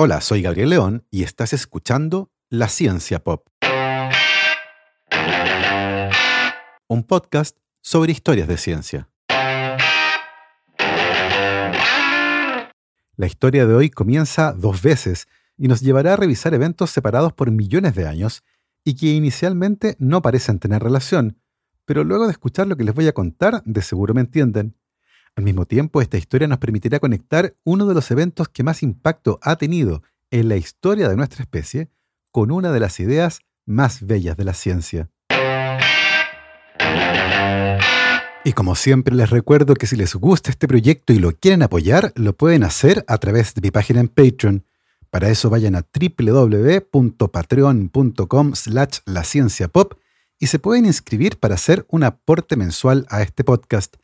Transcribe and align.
Hola, 0.00 0.20
soy 0.20 0.42
Gabriel 0.42 0.70
León 0.70 1.04
y 1.10 1.24
estás 1.24 1.52
escuchando 1.52 2.30
La 2.50 2.68
Ciencia 2.68 3.18
Pop. 3.18 3.48
Un 6.86 7.02
podcast 7.02 7.58
sobre 7.80 8.12
historias 8.12 8.46
de 8.46 8.58
ciencia. 8.58 9.10
La 13.16 13.26
historia 13.26 13.66
de 13.66 13.74
hoy 13.74 13.90
comienza 13.90 14.52
dos 14.52 14.82
veces 14.82 15.26
y 15.56 15.66
nos 15.66 15.80
llevará 15.80 16.12
a 16.12 16.16
revisar 16.16 16.54
eventos 16.54 16.90
separados 16.90 17.32
por 17.32 17.50
millones 17.50 17.96
de 17.96 18.06
años 18.06 18.44
y 18.84 18.94
que 18.94 19.06
inicialmente 19.06 19.96
no 19.98 20.22
parecen 20.22 20.60
tener 20.60 20.80
relación, 20.80 21.40
pero 21.86 22.04
luego 22.04 22.26
de 22.26 22.32
escuchar 22.32 22.68
lo 22.68 22.76
que 22.76 22.84
les 22.84 22.94
voy 22.94 23.08
a 23.08 23.14
contar, 23.14 23.64
de 23.64 23.82
seguro 23.82 24.14
me 24.14 24.20
entienden. 24.20 24.76
Al 25.38 25.44
mismo 25.44 25.64
tiempo, 25.66 26.02
esta 26.02 26.18
historia 26.18 26.48
nos 26.48 26.58
permitirá 26.58 26.98
conectar 26.98 27.54
uno 27.62 27.86
de 27.86 27.94
los 27.94 28.10
eventos 28.10 28.48
que 28.48 28.64
más 28.64 28.82
impacto 28.82 29.38
ha 29.40 29.54
tenido 29.54 30.02
en 30.32 30.48
la 30.48 30.56
historia 30.56 31.08
de 31.08 31.14
nuestra 31.14 31.44
especie 31.44 31.90
con 32.32 32.50
una 32.50 32.72
de 32.72 32.80
las 32.80 32.98
ideas 32.98 33.38
más 33.64 34.04
bellas 34.04 34.36
de 34.36 34.42
la 34.42 34.52
ciencia. 34.52 35.10
Y 38.42 38.52
como 38.52 38.74
siempre 38.74 39.14
les 39.14 39.30
recuerdo 39.30 39.74
que 39.74 39.86
si 39.86 39.94
les 39.94 40.16
gusta 40.16 40.50
este 40.50 40.66
proyecto 40.66 41.12
y 41.12 41.20
lo 41.20 41.30
quieren 41.30 41.62
apoyar, 41.62 42.12
lo 42.16 42.32
pueden 42.32 42.64
hacer 42.64 43.04
a 43.06 43.18
través 43.18 43.54
de 43.54 43.60
mi 43.60 43.70
página 43.70 44.00
en 44.00 44.08
Patreon. 44.08 44.64
Para 45.08 45.28
eso 45.28 45.50
vayan 45.50 45.76
a 45.76 45.86
www.patreon.com 45.88 48.54
slash 48.56 48.98
la 49.06 49.22
y 50.40 50.46
se 50.48 50.58
pueden 50.58 50.84
inscribir 50.84 51.38
para 51.38 51.54
hacer 51.54 51.86
un 51.90 52.02
aporte 52.02 52.56
mensual 52.56 53.06
a 53.08 53.22
este 53.22 53.44
podcast. 53.44 53.98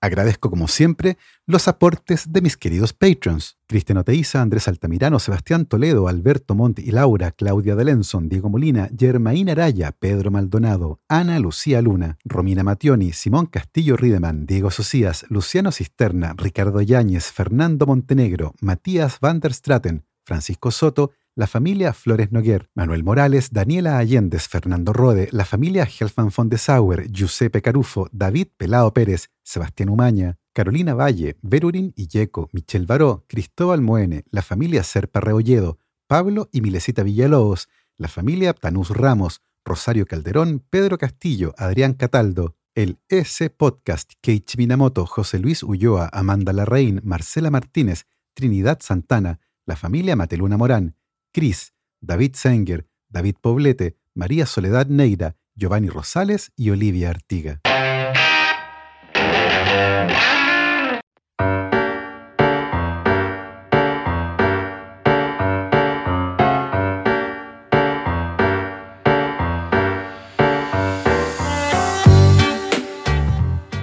Agradezco 0.00 0.48
como 0.48 0.68
siempre 0.68 1.18
los 1.44 1.66
aportes 1.66 2.32
de 2.32 2.40
mis 2.40 2.56
queridos 2.56 2.92
patrons. 2.92 3.58
Cristian 3.66 3.98
Oteiza, 3.98 4.40
Andrés 4.40 4.68
Altamirano, 4.68 5.18
Sebastián 5.18 5.66
Toledo, 5.66 6.06
Alberto 6.06 6.54
Montt 6.54 6.78
y 6.78 6.92
Laura, 6.92 7.32
Claudia 7.32 7.74
Delenson, 7.74 8.28
Diego 8.28 8.48
Molina, 8.48 8.88
Germaín 8.96 9.50
Araya, 9.50 9.90
Pedro 9.90 10.30
Maldonado, 10.30 11.00
Ana 11.08 11.40
Lucía 11.40 11.82
Luna, 11.82 12.16
Romina 12.24 12.62
Mationi, 12.62 13.12
Simón 13.12 13.46
Castillo 13.46 13.96
Rideman, 13.96 14.46
Diego 14.46 14.70
Socias, 14.70 15.26
Luciano 15.30 15.72
Cisterna, 15.72 16.34
Ricardo 16.36 16.80
Yáñez, 16.80 17.32
Fernando 17.32 17.84
Montenegro, 17.84 18.54
Matías 18.60 19.18
van 19.20 19.40
der 19.40 19.52
Straten, 19.52 20.04
Francisco 20.24 20.70
Soto, 20.70 21.10
la 21.38 21.46
familia 21.46 21.92
Flores 21.92 22.32
Noguer, 22.32 22.68
Manuel 22.74 23.04
Morales, 23.04 23.52
Daniela 23.52 23.98
Allendez, 23.98 24.48
Fernando 24.48 24.92
Rode, 24.92 25.28
la 25.30 25.44
familia 25.44 25.84
Helfman 25.84 26.32
von 26.36 26.48
de 26.48 26.58
Sauer, 26.58 27.08
Giuseppe 27.12 27.62
Carufo, 27.62 28.08
David 28.10 28.48
Pelao 28.56 28.92
Pérez, 28.92 29.30
Sebastián 29.44 29.88
Umaña, 29.88 30.36
Carolina 30.52 30.94
Valle, 30.94 31.36
Verurín 31.42 31.92
Illeco, 31.94 32.48
Michel 32.52 32.86
Baró, 32.86 33.24
Cristóbal 33.28 33.82
Moene, 33.82 34.24
la 34.32 34.42
familia 34.42 34.82
Serpa 34.82 35.20
Reolledo, 35.20 35.78
Pablo 36.08 36.48
y 36.50 36.60
Milesita 36.60 37.04
Villalobos, 37.04 37.68
la 37.98 38.08
familia 38.08 38.52
Tanús 38.52 38.90
Ramos, 38.90 39.40
Rosario 39.64 40.06
Calderón, 40.06 40.64
Pedro 40.68 40.98
Castillo, 40.98 41.54
Adrián 41.56 41.92
Cataldo, 41.92 42.56
el 42.74 42.98
S 43.08 43.48
Podcast, 43.50 44.14
Keiichi 44.22 44.58
Minamoto, 44.58 45.06
José 45.06 45.38
Luis 45.38 45.62
Ulloa, 45.62 46.10
Amanda 46.12 46.52
Larraín, 46.52 47.00
Marcela 47.04 47.52
Martínez, 47.52 48.06
Trinidad 48.34 48.80
Santana, 48.82 49.38
la 49.66 49.76
familia 49.76 50.16
Mateluna 50.16 50.56
Morán, 50.56 50.96
Cris, 51.38 51.72
David 52.00 52.34
Senger, 52.34 52.88
David 53.08 53.36
Poblete, 53.40 53.96
María 54.12 54.44
Soledad 54.44 54.88
Neira, 54.88 55.36
Giovanni 55.54 55.88
Rosales 55.88 56.50
y 56.56 56.70
Olivia 56.70 57.10
Artiga. 57.10 57.60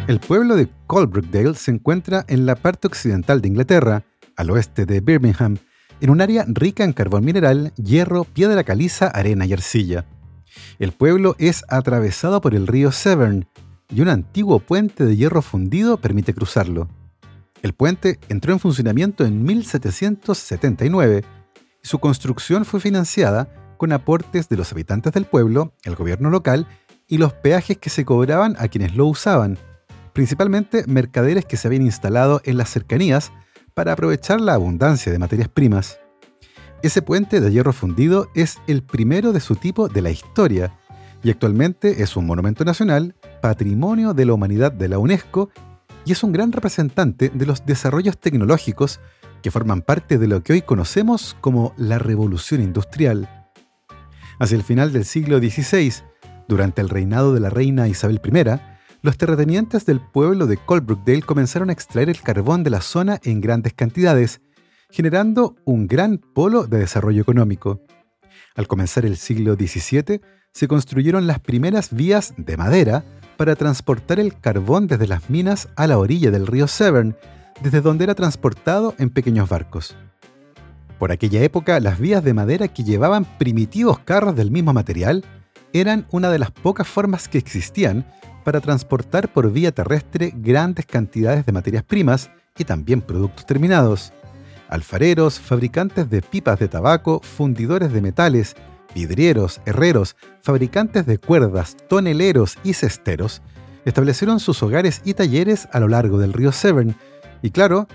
El 0.10 0.20
pueblo 0.20 0.58
de 0.58 0.68
Colbrookdale 0.88 1.54
se 1.54 1.72
encuentra 1.72 2.26
en 2.28 2.46
la 2.46 2.56
parte 2.58 2.88
occidental 2.88 3.42
de 3.42 3.48
Inglaterra, 3.48 4.04
al 4.36 4.50
oeste 4.50 4.86
de 4.86 5.00
Birmingham, 5.00 5.58
en 6.02 6.10
un 6.10 6.22
área 6.22 6.46
rica 6.48 6.84
en 6.84 6.94
carbón 6.94 7.26
mineral, 7.26 7.74
hierro, 7.76 8.24
piedra 8.24 8.64
caliza, 8.64 9.08
arena 9.08 9.46
y 9.46 9.54
arcilla. 9.54 10.06
El 10.80 10.92
pueblo 10.92 11.36
es 11.40 11.64
atravesado 11.70 12.42
por 12.42 12.56
el 12.56 12.68
río 12.68 12.92
Severn 12.92 13.48
y 13.90 14.02
un 14.02 14.10
antiguo 14.10 14.60
puente 14.60 15.06
de 15.06 15.16
hierro 15.16 15.42
fundido 15.42 15.98
permite 15.98 16.34
cruzarlo. 16.34 16.88
El 17.62 17.74
puente 17.74 18.20
entró 18.30 18.54
en 18.54 18.60
funcionamiento 18.60 19.26
en 19.26 19.44
1779 19.44 21.24
y 21.84 21.88
su 21.88 22.00
construcción 22.00 22.66
fue 22.66 22.80
financiada 22.80 23.50
con 23.78 23.92
aportes 23.92 24.50
de 24.50 24.58
los 24.58 24.72
habitantes 24.72 25.14
del 25.14 25.26
pueblo, 25.26 25.74
el 25.84 25.96
gobierno 25.96 26.30
local 26.30 26.68
y 27.08 27.18
los 27.18 27.34
peajes 27.34 27.78
que 27.78 27.90
se 27.90 28.06
cobraban 28.06 28.56
a 28.60 28.68
quienes 28.68 28.96
lo 28.96 29.06
usaban, 29.06 29.58
principalmente 30.14 30.86
mercaderes 30.88 31.46
que 31.46 31.58
se 31.58 31.68
habían 31.68 31.84
instalado 31.84 32.42
en 32.46 32.58
las 32.58 32.70
cercanías 32.70 33.32
para 33.76 33.92
aprovechar 33.92 34.42
la 34.42 34.56
abundancia 34.56 35.12
de 35.12 35.20
materias 35.20 35.50
primas. 35.50 36.00
Ese 36.82 37.02
puente 37.02 37.42
de 37.42 37.52
hierro 37.52 37.74
fundido 37.74 38.30
es 38.34 38.58
el 38.68 38.82
primero 38.82 39.34
de 39.34 39.40
su 39.40 39.56
tipo 39.56 39.88
de 39.88 40.02
la 40.02 40.10
historia 40.10 40.74
y 41.22 41.30
actualmente 41.30 42.02
es 42.02 42.16
un 42.16 42.26
monumento 42.26 42.64
nacional, 42.64 43.16
patrimonio 43.42 44.14
de 44.14 44.26
la 44.26 44.34
humanidad 44.34 44.72
de 44.72 44.88
la 44.88 44.98
UNESCO 44.98 45.50
y 46.06 46.14
es 46.14 46.24
un 46.24 46.32
gran 46.32 46.52
representante 46.52 47.30
de 47.30 47.46
los 47.46 47.66
desarrollos 47.66 48.18
tecnológicos 48.18 49.00
que 49.42 49.52
forman 49.52 49.82
parte 49.82 50.18
de 50.18 50.28
lo 50.28 50.42
que 50.42 50.54
hoy 50.54 50.62
conocemos 50.62 51.36
como 51.42 51.74
la 51.78 52.00
revolución 52.00 52.62
industrial. 52.62 53.50
Hacia 54.40 54.56
el 54.56 54.64
final 54.64 54.94
del 54.94 55.06
siglo 55.06 55.40
XVI, 55.40 55.94
durante 56.48 56.82
el 56.82 56.90
reinado 56.90 57.34
de 57.34 57.40
la 57.40 57.50
reina 57.50 57.88
Isabel 57.88 58.22
I, 58.24 58.75
los 59.06 59.20
terratenientes 59.20 59.86
del 59.86 60.02
pueblo 60.02 60.48
de 60.48 60.58
Colbrookdale 60.58 61.22
comenzaron 61.22 61.70
a 61.70 61.74
extraer 61.74 62.10
el 62.10 62.20
carbón 62.22 62.64
de 62.64 62.72
la 62.72 62.82
zona 62.82 63.20
en 63.24 63.40
grandes 63.40 63.74
cantidades, 63.74 64.42
generando 64.90 65.56
un 65.64 65.86
gran 65.86 66.18
polo 66.18 66.66
de 66.66 66.80
desarrollo 66.80 67.22
económico. 67.22 67.82
Al 68.56 68.68
comenzar 68.68 69.06
el 69.06 69.18
siglo 69.18 69.54
XVII, 69.54 70.22
se 70.52 70.68
construyeron 70.68 71.28
las 71.28 71.40
primeras 71.40 71.94
vías 71.94 72.34
de 72.36 72.58
madera 72.58 73.04
para 73.38 73.56
transportar 73.56 74.20
el 74.20 74.40
carbón 74.40 74.88
desde 74.88 75.06
las 75.06 75.30
minas 75.30 75.70
a 75.76 75.86
la 75.86 76.00
orilla 76.00 76.32
del 76.32 76.48
río 76.48 76.68
Severn, 76.68 77.16
desde 77.62 77.82
donde 77.82 78.06
era 78.06 78.16
transportado 78.16 78.96
en 78.98 79.12
pequeños 79.12 79.48
barcos. 79.48 79.96
Por 80.98 81.12
aquella 81.12 81.44
época, 81.44 81.80
las 81.80 82.00
vías 82.00 82.24
de 82.24 82.34
madera 82.34 82.70
que 82.70 82.84
llevaban 82.84 83.26
primitivos 83.38 84.00
carros 84.00 84.36
del 84.36 84.50
mismo 84.50 84.74
material 84.74 85.24
eran 85.74 86.08
una 86.10 86.32
de 86.32 86.40
las 86.40 86.50
pocas 86.50 86.88
formas 86.88 87.28
que 87.28 87.38
existían 87.38 88.04
para 88.46 88.62
transportar 88.62 89.28
por 89.34 89.52
vía 89.52 89.74
terrestre 89.74 90.32
grandes 90.34 90.86
cantidades 90.86 91.46
de 91.46 91.52
materias 91.52 91.84
primas 91.84 92.30
y 92.58 92.64
también 92.64 93.02
productos 93.02 93.46
terminados. 93.46 94.14
Alfareros, 94.70 95.40
fabricantes 95.40 96.10
de 96.10 96.22
pipas 96.22 96.60
de 96.60 96.70
tabaco, 96.70 97.20
fundidores 97.22 97.92
de 97.92 98.02
metales, 98.02 98.56
vidrieros, 98.94 99.60
herreros, 99.66 100.16
fabricantes 100.42 101.06
de 101.06 101.18
cuerdas, 101.18 101.76
toneleros 101.90 102.58
y 102.64 102.74
cesteros 102.74 103.42
establecieron 103.84 104.40
sus 104.40 104.62
hogares 104.64 105.02
y 105.04 105.14
talleres 105.16 105.68
a 105.72 105.80
lo 105.80 105.88
largo 105.88 106.18
del 106.18 106.34
río 106.34 106.52
Severn 106.52 106.96
y 107.42 107.52
claro, 107.52 107.88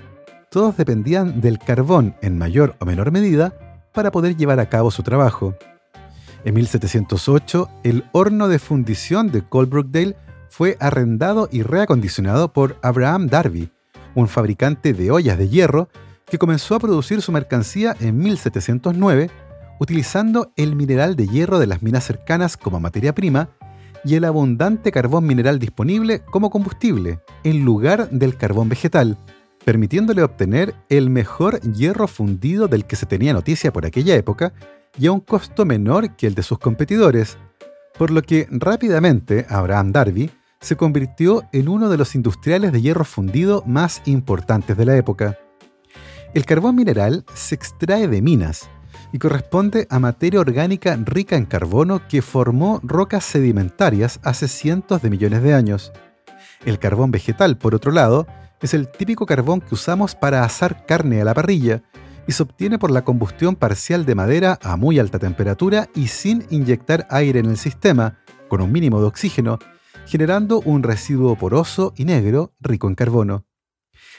todos 0.51 0.77
dependían 0.77 1.41
del 1.41 1.59
carbón 1.59 2.17
en 2.23 2.39
mayor 2.39 2.77
o 2.81 2.85
menor 2.85 3.13
medida 3.13 3.55
para 3.93 4.11
poder 4.11 4.37
llevar 4.37 4.61
a 4.61 4.69
cabo 4.69 4.91
su 4.91 5.03
trabajo. 5.03 5.55
En 6.45 6.55
1708, 6.55 7.69
el 7.85 8.05
horno 8.13 8.49
de 8.49 8.59
fundición 8.59 9.31
de 9.31 9.43
Colbrookdale 9.43 10.17
fue 10.51 10.77
arrendado 10.81 11.49
y 11.51 11.63
reacondicionado 11.63 12.53
por 12.53 12.77
Abraham 12.83 13.29
Darby, 13.29 13.71
un 14.15 14.29
fabricante 14.29 14.93
de 14.93 15.11
ollas 15.11 15.39
de 15.39 15.49
hierro 15.49 15.89
que 16.27 16.39
comenzó 16.39 16.75
a 16.75 16.81
producir 16.81 17.23
su 17.23 17.33
mercancía 17.33 17.97
en 18.01 18.19
1709 18.19 19.31
utilizando 19.81 20.53
el 20.57 20.77
mineral 20.77 21.17
de 21.17 21.27
hierro 21.27 21.59
de 21.59 21.67
las 21.67 21.83
minas 21.83 22.05
cercanas 22.05 22.57
como 22.57 22.79
materia 22.79 23.15
prima 23.15 23.49
y 24.05 24.15
el 24.15 24.25
abundante 24.25 24.93
carbón 24.93 25.27
mineral 25.27 25.59
disponible 25.59 26.21
como 26.21 26.51
combustible, 26.51 27.21
en 27.45 27.65
lugar 27.65 28.11
del 28.11 28.37
carbón 28.37 28.69
vegetal, 28.69 29.17
permitiéndole 29.65 30.23
obtener 30.23 30.75
el 30.89 31.11
mejor 31.11 31.61
hierro 31.61 32.09
fundido 32.09 32.69
del 32.69 32.87
que 32.87 32.97
se 32.97 33.07
tenía 33.07 33.33
noticia 33.33 33.73
por 33.73 33.87
aquella 33.87 34.15
época 34.17 34.53
y 34.99 35.07
a 35.07 35.13
un 35.13 35.21
costo 35.21 35.65
menor 35.65 36.17
que 36.17 36.27
el 36.27 36.35
de 36.35 36.43
sus 36.43 36.59
competidores, 36.59 37.39
por 37.99 38.11
lo 38.11 38.23
que 38.23 38.47
rápidamente 38.51 39.47
Abraham 39.49 39.93
Darby 39.93 40.31
se 40.61 40.77
convirtió 40.77 41.45
en 41.53 41.69
uno 41.69 41.89
de 41.89 41.97
los 41.97 42.15
industriales 42.15 42.73
de 42.73 42.83
hierro 42.83 43.05
fundido 43.05 43.63
más 43.67 44.03
importantes 44.05 44.77
de 44.77 44.85
la 44.85 44.97
época. 44.97 45.39
El 46.35 46.45
carbón 46.45 46.77
mineral 46.77 47.25
se 47.35 47.55
extrae 47.55 48.07
de 48.07 48.23
minas 48.23 48.69
y 49.13 49.19
corresponde 49.19 49.87
a 49.91 49.99
materia 49.99 50.41
orgánica 50.41 50.97
rica 51.05 51.37
en 51.37 51.47
carbono 51.47 52.07
que 52.09 52.23
formó 52.23 52.81
rocas 52.83 53.25
sedimentarias 53.25 54.21
hace 54.23 54.47
cientos 54.47 55.03
de 55.03 55.11
millones 55.11 55.43
de 55.43 55.55
años. 55.55 55.93
El 56.65 56.79
carbón 56.79 57.11
vegetal, 57.11 57.57
por 57.57 57.75
otro 57.75 57.91
lado, 57.91 58.27
es 58.61 58.75
el 58.75 58.89
típico 58.89 59.27
carbón 59.27 59.61
que 59.61 59.75
usamos 59.75 60.15
para 60.15 60.45
asar 60.45 60.85
carne 60.87 61.23
a 61.23 61.25
la 61.25 61.35
parrilla 61.35 61.83
y 62.29 62.33
se 62.33 62.43
obtiene 62.43 62.79
por 62.79 62.91
la 62.91 63.03
combustión 63.03 63.57
parcial 63.57 64.05
de 64.05 64.15
madera 64.15 64.59
a 64.63 64.77
muy 64.77 64.99
alta 64.99 65.19
temperatura 65.19 65.89
y 65.95 66.09
sin 66.09 66.45
inyectar 66.51 67.07
aire 67.11 67.41
en 67.41 67.47
el 67.47 67.57
sistema, 67.57 68.19
con 68.49 68.61
un 68.61 68.71
mínimo 68.71 69.01
de 69.01 69.07
oxígeno, 69.07 69.59
generando 70.11 70.61
un 70.65 70.83
residuo 70.83 71.37
poroso 71.37 71.95
y 71.97 72.05
negro 72.05 72.53
rico 72.59 72.89
en 72.89 72.97
carbono. 72.97 73.47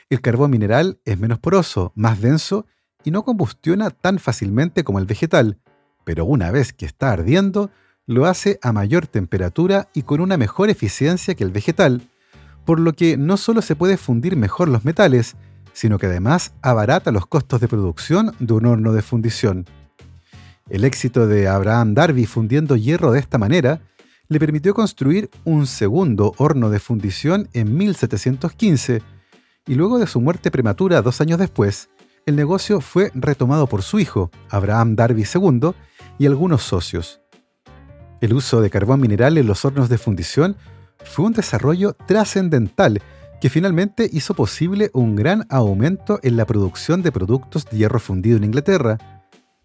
El 0.10 0.22
carbón 0.22 0.50
mineral 0.50 1.02
es 1.04 1.20
menos 1.20 1.38
poroso, 1.40 1.92
más 1.96 2.22
denso 2.22 2.66
y 3.04 3.12
no 3.12 3.26
combustiona 3.26 3.90
tan 3.90 4.18
fácilmente 4.18 4.86
como 4.86 5.00
el 5.00 5.06
vegetal, 5.06 5.60
pero 6.06 6.24
una 6.24 6.50
vez 6.50 6.72
que 6.72 6.86
está 6.86 7.12
ardiendo, 7.12 7.72
lo 8.06 8.26
hace 8.26 8.58
a 8.62 8.72
mayor 8.72 9.06
temperatura 9.06 9.90
y 9.94 10.04
con 10.04 10.22
una 10.22 10.38
mejor 10.38 10.70
eficiencia 10.70 11.36
que 11.36 11.44
el 11.44 11.52
vegetal, 11.52 12.02
por 12.66 12.80
lo 12.80 12.94
que 12.94 13.18
no 13.18 13.36
solo 13.36 13.62
se 13.62 13.76
puede 13.76 13.98
fundir 13.98 14.38
mejor 14.38 14.70
los 14.70 14.86
metales, 14.86 15.36
sino 15.74 16.00
que 16.00 16.06
además 16.06 16.54
abarata 16.62 17.12
los 17.12 17.26
costos 17.26 17.60
de 17.60 17.68
producción 17.68 18.34
de 18.40 18.54
un 18.54 18.66
horno 18.66 18.94
de 18.94 19.02
fundición. 19.02 19.66
El 20.70 20.86
éxito 20.86 21.28
de 21.28 21.50
Abraham 21.50 21.96
Darby 21.96 22.26
fundiendo 22.26 22.78
hierro 22.78 23.12
de 23.12 23.20
esta 23.20 23.38
manera 23.38 23.82
le 24.32 24.40
permitió 24.40 24.74
construir 24.74 25.30
un 25.44 25.68
segundo 25.68 26.34
horno 26.38 26.70
de 26.70 26.80
fundición 26.80 27.50
en 27.52 27.76
1715, 27.76 29.02
y 29.68 29.76
luego 29.76 30.00
de 30.00 30.08
su 30.08 30.22
muerte 30.22 30.50
prematura 30.52 31.02
dos 31.02 31.20
años 31.20 31.38
después, 31.38 31.90
el 32.26 32.38
negocio 32.38 32.80
fue 32.80 33.12
retomado 33.14 33.68
por 33.68 33.82
su 33.82 34.00
hijo, 34.00 34.32
Abraham 34.50 34.96
Darby 34.96 35.26
II, 35.26 35.72
y 36.18 36.28
algunos 36.28 36.64
socios. 36.64 37.20
El 38.22 38.32
uso 38.32 38.62
de 38.62 38.70
carbón 38.70 39.02
mineral 39.02 39.38
en 39.38 39.48
los 39.48 39.66
hornos 39.66 39.90
de 39.90 39.98
fundición 39.98 40.56
fue 41.04 41.26
un 41.26 41.34
desarrollo 41.34 41.98
trascendental 42.08 43.02
que 43.42 43.50
finalmente 43.50 44.10
hizo 44.14 44.34
posible 44.34 44.92
un 44.94 45.18
gran 45.18 45.46
aumento 45.50 46.22
en 46.24 46.38
la 46.38 46.46
producción 46.46 47.02
de 47.02 47.12
productos 47.12 47.66
de 47.66 47.80
hierro 47.80 48.00
fundido 48.00 48.38
en 48.38 48.46
Inglaterra, 48.46 48.98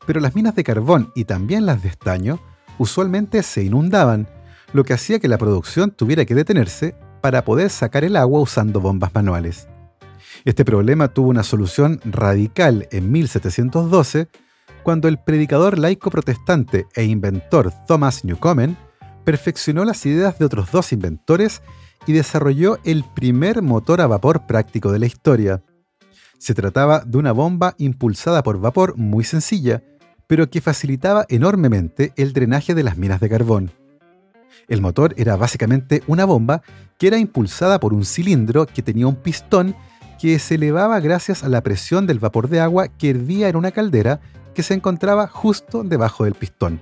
pero 0.08 0.18
las 0.18 0.34
minas 0.34 0.56
de 0.56 0.64
carbón 0.64 1.12
y 1.14 1.24
también 1.24 1.66
las 1.66 1.84
de 1.84 1.88
estaño 1.88 2.40
usualmente 2.78 3.44
se 3.44 3.62
inundaban, 3.62 4.26
lo 4.72 4.84
que 4.84 4.92
hacía 4.92 5.18
que 5.18 5.28
la 5.28 5.38
producción 5.38 5.90
tuviera 5.90 6.24
que 6.24 6.34
detenerse 6.34 6.94
para 7.20 7.44
poder 7.44 7.70
sacar 7.70 8.04
el 8.04 8.16
agua 8.16 8.40
usando 8.40 8.80
bombas 8.80 9.14
manuales. 9.14 9.68
Este 10.44 10.64
problema 10.64 11.08
tuvo 11.08 11.30
una 11.30 11.42
solución 11.42 12.00
radical 12.04 12.88
en 12.90 13.10
1712, 13.10 14.28
cuando 14.82 15.08
el 15.08 15.18
predicador 15.18 15.78
laico 15.78 16.10
protestante 16.10 16.86
e 16.94 17.04
inventor 17.04 17.72
Thomas 17.86 18.24
Newcomen 18.24 18.76
perfeccionó 19.24 19.84
las 19.84 20.06
ideas 20.06 20.38
de 20.38 20.44
otros 20.44 20.70
dos 20.70 20.92
inventores 20.92 21.62
y 22.06 22.12
desarrolló 22.12 22.78
el 22.84 23.04
primer 23.14 23.62
motor 23.62 24.00
a 24.00 24.06
vapor 24.06 24.46
práctico 24.46 24.92
de 24.92 25.00
la 25.00 25.06
historia. 25.06 25.62
Se 26.38 26.54
trataba 26.54 27.00
de 27.00 27.18
una 27.18 27.32
bomba 27.32 27.74
impulsada 27.78 28.42
por 28.42 28.60
vapor 28.60 28.96
muy 28.96 29.24
sencilla, 29.24 29.82
pero 30.28 30.48
que 30.48 30.60
facilitaba 30.60 31.24
enormemente 31.28 32.12
el 32.16 32.32
drenaje 32.32 32.74
de 32.74 32.84
las 32.84 32.96
minas 32.96 33.20
de 33.20 33.28
carbón. 33.28 33.72
El 34.69 34.81
motor 34.81 35.14
era 35.17 35.37
básicamente 35.37 36.03
una 36.06 36.25
bomba 36.25 36.62
que 36.99 37.06
era 37.06 37.19
impulsada 37.19 37.81
por 37.81 37.93
un 37.93 38.05
cilindro 38.05 38.67
que 38.67 38.82
tenía 38.82 39.06
un 39.06 39.17
pistón 39.17 39.76
que 40.19 40.38
se 40.38 40.55
elevaba 40.55 40.99
gracias 41.00 41.44
a 41.44 41.49
la 41.49 41.62
presión 41.62 42.06
del 42.06 42.19
vapor 42.19 42.49
de 42.49 42.61
agua 42.61 42.88
que 42.88 43.11
hervía 43.11 43.49
en 43.49 43.56
una 43.56 43.70
caldera 43.70 44.20
que 44.55 44.62
se 44.62 44.75
encontraba 44.75 45.29
justo 45.29 45.85
debajo 45.85 46.25
del 46.25 46.35
pistón. 46.35 46.81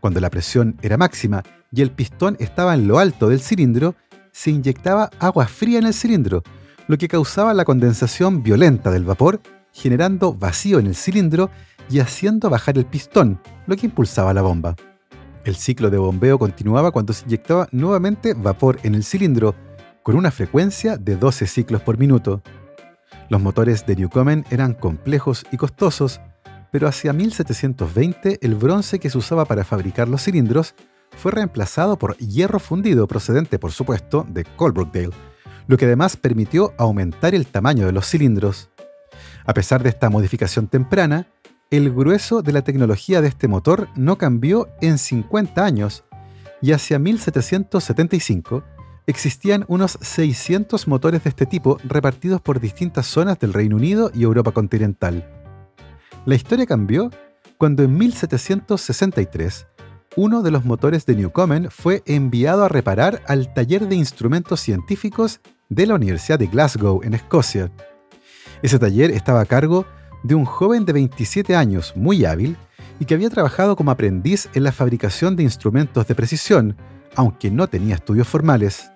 Cuando 0.00 0.20
la 0.20 0.30
presión 0.30 0.76
era 0.82 0.98
máxima 0.98 1.42
y 1.72 1.82
el 1.82 1.90
pistón 1.90 2.36
estaba 2.38 2.74
en 2.74 2.86
lo 2.86 2.98
alto 2.98 3.28
del 3.28 3.40
cilindro, 3.40 3.94
se 4.32 4.50
inyectaba 4.50 5.10
agua 5.18 5.46
fría 5.46 5.78
en 5.78 5.86
el 5.86 5.94
cilindro, 5.94 6.42
lo 6.86 6.98
que 6.98 7.08
causaba 7.08 7.54
la 7.54 7.64
condensación 7.64 8.42
violenta 8.42 8.90
del 8.90 9.04
vapor, 9.04 9.40
generando 9.72 10.34
vacío 10.34 10.78
en 10.78 10.86
el 10.86 10.94
cilindro 10.94 11.50
y 11.88 12.00
haciendo 12.00 12.50
bajar 12.50 12.76
el 12.76 12.84
pistón, 12.84 13.40
lo 13.66 13.76
que 13.76 13.86
impulsaba 13.86 14.34
la 14.34 14.42
bomba. 14.42 14.76
El 15.44 15.56
ciclo 15.56 15.88
de 15.88 15.96
bombeo 15.96 16.38
continuaba 16.38 16.90
cuando 16.90 17.12
se 17.12 17.24
inyectaba 17.24 17.66
nuevamente 17.72 18.34
vapor 18.34 18.78
en 18.82 18.94
el 18.94 19.04
cilindro, 19.04 19.54
con 20.02 20.16
una 20.16 20.30
frecuencia 20.30 20.98
de 20.98 21.16
12 21.16 21.46
ciclos 21.46 21.80
por 21.80 21.98
minuto. 21.98 22.42
Los 23.30 23.40
motores 23.40 23.86
de 23.86 23.96
Newcomen 23.96 24.44
eran 24.50 24.74
complejos 24.74 25.44
y 25.50 25.56
costosos, 25.56 26.20
pero 26.70 26.88
hacia 26.88 27.12
1720 27.12 28.38
el 28.42 28.54
bronce 28.54 28.98
que 28.98 29.08
se 29.08 29.16
usaba 29.16 29.46
para 29.46 29.64
fabricar 29.64 30.08
los 30.08 30.22
cilindros 30.22 30.74
fue 31.16 31.32
reemplazado 31.32 31.98
por 31.98 32.16
hierro 32.18 32.58
fundido 32.58 33.06
procedente, 33.08 33.58
por 33.58 33.72
supuesto, 33.72 34.26
de 34.28 34.44
Colbrookdale, 34.44 35.10
lo 35.66 35.76
que 35.76 35.86
además 35.86 36.16
permitió 36.16 36.74
aumentar 36.76 37.34
el 37.34 37.46
tamaño 37.46 37.86
de 37.86 37.92
los 37.92 38.06
cilindros. 38.06 38.68
A 39.46 39.54
pesar 39.54 39.82
de 39.82 39.88
esta 39.88 40.10
modificación 40.10 40.68
temprana, 40.68 41.26
el 41.70 41.92
grueso 41.92 42.42
de 42.42 42.52
la 42.52 42.62
tecnología 42.62 43.20
de 43.20 43.28
este 43.28 43.46
motor 43.46 43.88
no 43.94 44.18
cambió 44.18 44.68
en 44.80 44.98
50 44.98 45.64
años 45.64 46.02
y 46.60 46.72
hacia 46.72 46.98
1775 46.98 48.64
existían 49.06 49.64
unos 49.68 49.96
600 50.00 50.88
motores 50.88 51.22
de 51.22 51.30
este 51.30 51.46
tipo 51.46 51.78
repartidos 51.84 52.40
por 52.40 52.60
distintas 52.60 53.06
zonas 53.06 53.38
del 53.38 53.52
Reino 53.52 53.76
Unido 53.76 54.10
y 54.12 54.24
Europa 54.24 54.50
continental. 54.50 55.28
La 56.26 56.34
historia 56.34 56.66
cambió 56.66 57.10
cuando 57.56 57.84
en 57.84 57.96
1763 57.96 59.66
uno 60.16 60.42
de 60.42 60.50
los 60.50 60.64
motores 60.64 61.06
de 61.06 61.14
Newcomen 61.14 61.70
fue 61.70 62.02
enviado 62.04 62.64
a 62.64 62.68
reparar 62.68 63.22
al 63.28 63.54
taller 63.54 63.86
de 63.86 63.94
instrumentos 63.94 64.58
científicos 64.58 65.40
de 65.68 65.86
la 65.86 65.94
Universidad 65.94 66.40
de 66.40 66.48
Glasgow, 66.48 67.00
en 67.04 67.14
Escocia. 67.14 67.70
Ese 68.60 68.80
taller 68.80 69.12
estaba 69.12 69.40
a 69.40 69.46
cargo 69.46 69.86
de 70.22 70.34
un 70.34 70.44
joven 70.44 70.84
de 70.84 70.92
27 70.92 71.54
años 71.56 71.92
muy 71.96 72.24
hábil 72.24 72.56
y 72.98 73.04
que 73.04 73.14
había 73.14 73.30
trabajado 73.30 73.76
como 73.76 73.90
aprendiz 73.90 74.48
en 74.54 74.64
la 74.64 74.72
fabricación 74.72 75.36
de 75.36 75.42
instrumentos 75.42 76.06
de 76.06 76.14
precisión, 76.14 76.76
aunque 77.16 77.50
no 77.50 77.66
tenía 77.66 77.94
estudios 77.94 78.28
formales. 78.28 78.90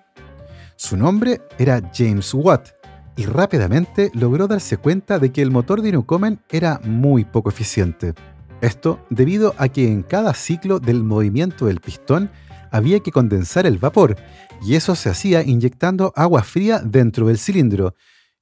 Su 0.75 0.97
nombre 0.97 1.41
era 1.57 1.81
James 1.93 2.33
Watt 2.33 2.69
y 3.15 3.25
rápidamente 3.25 4.11
logró 4.13 4.47
darse 4.47 4.77
cuenta 4.77 5.19
de 5.19 5.31
que 5.31 5.41
el 5.41 5.51
motor 5.51 5.81
de 5.81 5.91
Newcomen 5.91 6.39
era 6.49 6.79
muy 6.83 7.23
poco 7.23 7.49
eficiente. 7.49 8.13
Esto 8.61 8.99
debido 9.09 9.55
a 9.57 9.69
que 9.69 9.87
en 9.87 10.03
cada 10.03 10.33
ciclo 10.33 10.79
del 10.79 11.03
movimiento 11.03 11.65
del 11.65 11.81
pistón 11.81 12.29
había 12.71 12.99
que 12.99 13.11
condensar 13.11 13.65
el 13.65 13.77
vapor, 13.77 14.17
y 14.61 14.75
eso 14.75 14.95
se 14.95 15.09
hacía 15.09 15.43
inyectando 15.43 16.11
agua 16.15 16.43
fría 16.43 16.79
dentro 16.79 17.27
del 17.27 17.37
cilindro, 17.37 17.95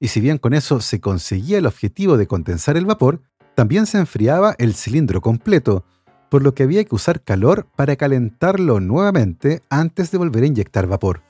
y 0.04 0.10
si 0.10 0.20
bien 0.20 0.38
con 0.38 0.54
eso 0.54 0.82
se 0.82 1.00
conseguía 1.00 1.60
el 1.60 1.66
objetivo 1.66 2.18
de 2.18 2.28
condensar 2.28 2.76
el 2.76 2.86
vapor, 2.86 3.22
también 3.56 3.86
se 3.86 4.00
enfriaba 4.00 4.54
el 4.58 4.74
cilindro 4.74 5.22
completo, 5.22 5.86
por 6.30 6.44
lo 6.44 6.54
que 6.54 6.64
había 6.64 6.84
que 6.84 6.94
usar 6.94 7.22
calor 7.22 7.68
para 7.78 7.96
calentarlo 7.96 8.82
nuevamente 8.82 9.64
antes 9.70 10.12
de 10.12 10.18
volver 10.18 10.44
a 10.44 10.48
inyectar 10.48 10.88
vapor. 10.88 11.22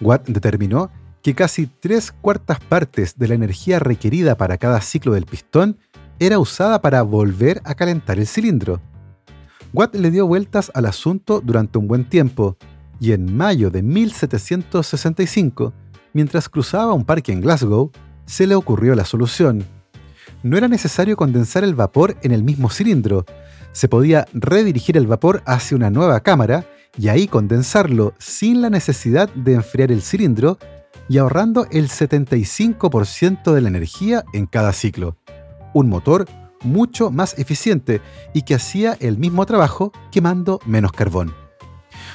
Watt 0.00 0.28
determinó 0.28 0.92
que 1.20 1.34
casi 1.34 1.66
tres 1.66 2.12
cuartas 2.12 2.60
partes 2.60 3.18
de 3.18 3.26
la 3.26 3.34
energía 3.34 3.80
requerida 3.80 4.36
para 4.36 4.56
cada 4.56 4.80
ciclo 4.82 5.14
del 5.14 5.26
pistón 5.26 5.76
era 6.20 6.38
usada 6.38 6.80
para 6.82 7.02
volver 7.02 7.60
a 7.64 7.74
calentar 7.74 8.20
el 8.20 8.28
cilindro. 8.28 8.80
Watt 9.72 9.96
le 9.96 10.12
dio 10.12 10.28
vueltas 10.28 10.70
al 10.74 10.86
asunto 10.86 11.40
durante 11.40 11.78
un 11.78 11.88
buen 11.88 12.08
tiempo, 12.08 12.56
y 13.00 13.10
en 13.10 13.36
mayo 13.36 13.68
de 13.72 13.82
1765, 13.82 15.72
mientras 16.12 16.48
cruzaba 16.48 16.92
un 16.94 17.04
parque 17.04 17.32
en 17.32 17.40
Glasgow, 17.40 17.90
se 18.26 18.46
le 18.46 18.54
ocurrió 18.54 18.94
la 18.94 19.04
solución. 19.04 19.64
No 20.42 20.56
era 20.56 20.68
necesario 20.68 21.16
condensar 21.16 21.64
el 21.64 21.74
vapor 21.74 22.16
en 22.22 22.32
el 22.32 22.42
mismo 22.42 22.70
cilindro, 22.70 23.24
se 23.72 23.88
podía 23.88 24.26
redirigir 24.32 24.96
el 24.96 25.06
vapor 25.06 25.42
hacia 25.46 25.76
una 25.76 25.90
nueva 25.90 26.20
cámara 26.20 26.64
y 26.98 27.08
ahí 27.08 27.28
condensarlo 27.28 28.14
sin 28.18 28.62
la 28.62 28.70
necesidad 28.70 29.28
de 29.34 29.54
enfriar 29.54 29.92
el 29.92 30.02
cilindro 30.02 30.58
y 31.08 31.18
ahorrando 31.18 31.66
el 31.70 31.88
75% 31.88 33.52
de 33.52 33.60
la 33.60 33.68
energía 33.68 34.24
en 34.32 34.46
cada 34.46 34.72
ciclo 34.72 35.16
un 35.72 35.88
motor 35.88 36.26
mucho 36.62 37.10
más 37.10 37.38
eficiente 37.38 38.00
y 38.34 38.42
que 38.42 38.54
hacía 38.54 38.96
el 39.00 39.18
mismo 39.18 39.46
trabajo 39.46 39.92
quemando 40.10 40.60
menos 40.66 40.92
carbón. 40.92 41.34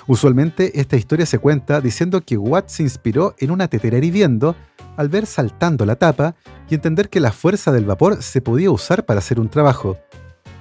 Usualmente 0.07 0.79
esta 0.79 0.97
historia 0.97 1.25
se 1.25 1.39
cuenta 1.39 1.81
diciendo 1.81 2.21
que 2.21 2.37
Watt 2.37 2.69
se 2.69 2.83
inspiró 2.83 3.35
en 3.39 3.51
una 3.51 3.67
tetera 3.67 3.97
hirviendo 3.97 4.55
al 4.97 5.09
ver 5.09 5.25
saltando 5.25 5.85
la 5.85 5.95
tapa 5.95 6.35
y 6.69 6.75
entender 6.75 7.09
que 7.09 7.19
la 7.19 7.31
fuerza 7.31 7.71
del 7.71 7.85
vapor 7.85 8.21
se 8.21 8.41
podía 8.41 8.71
usar 8.71 9.05
para 9.05 9.19
hacer 9.19 9.39
un 9.39 9.49
trabajo. 9.49 9.97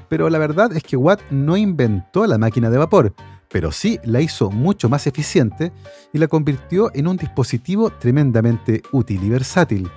Pero 0.08 0.28
la 0.28 0.38
verdad 0.38 0.76
es 0.76 0.82
que 0.82 0.96
Watt 0.96 1.20
no 1.30 1.56
inventó 1.56 2.26
la 2.26 2.38
máquina 2.38 2.70
de 2.70 2.78
vapor, 2.78 3.14
pero 3.50 3.72
sí 3.72 4.00
la 4.04 4.20
hizo 4.20 4.50
mucho 4.50 4.88
más 4.88 5.06
eficiente 5.06 5.72
y 6.12 6.18
la 6.18 6.28
convirtió 6.28 6.90
en 6.94 7.06
un 7.06 7.16
dispositivo 7.16 7.90
tremendamente 7.90 8.82
útil 8.92 9.22
y 9.22 9.30
versátil. 9.30 9.88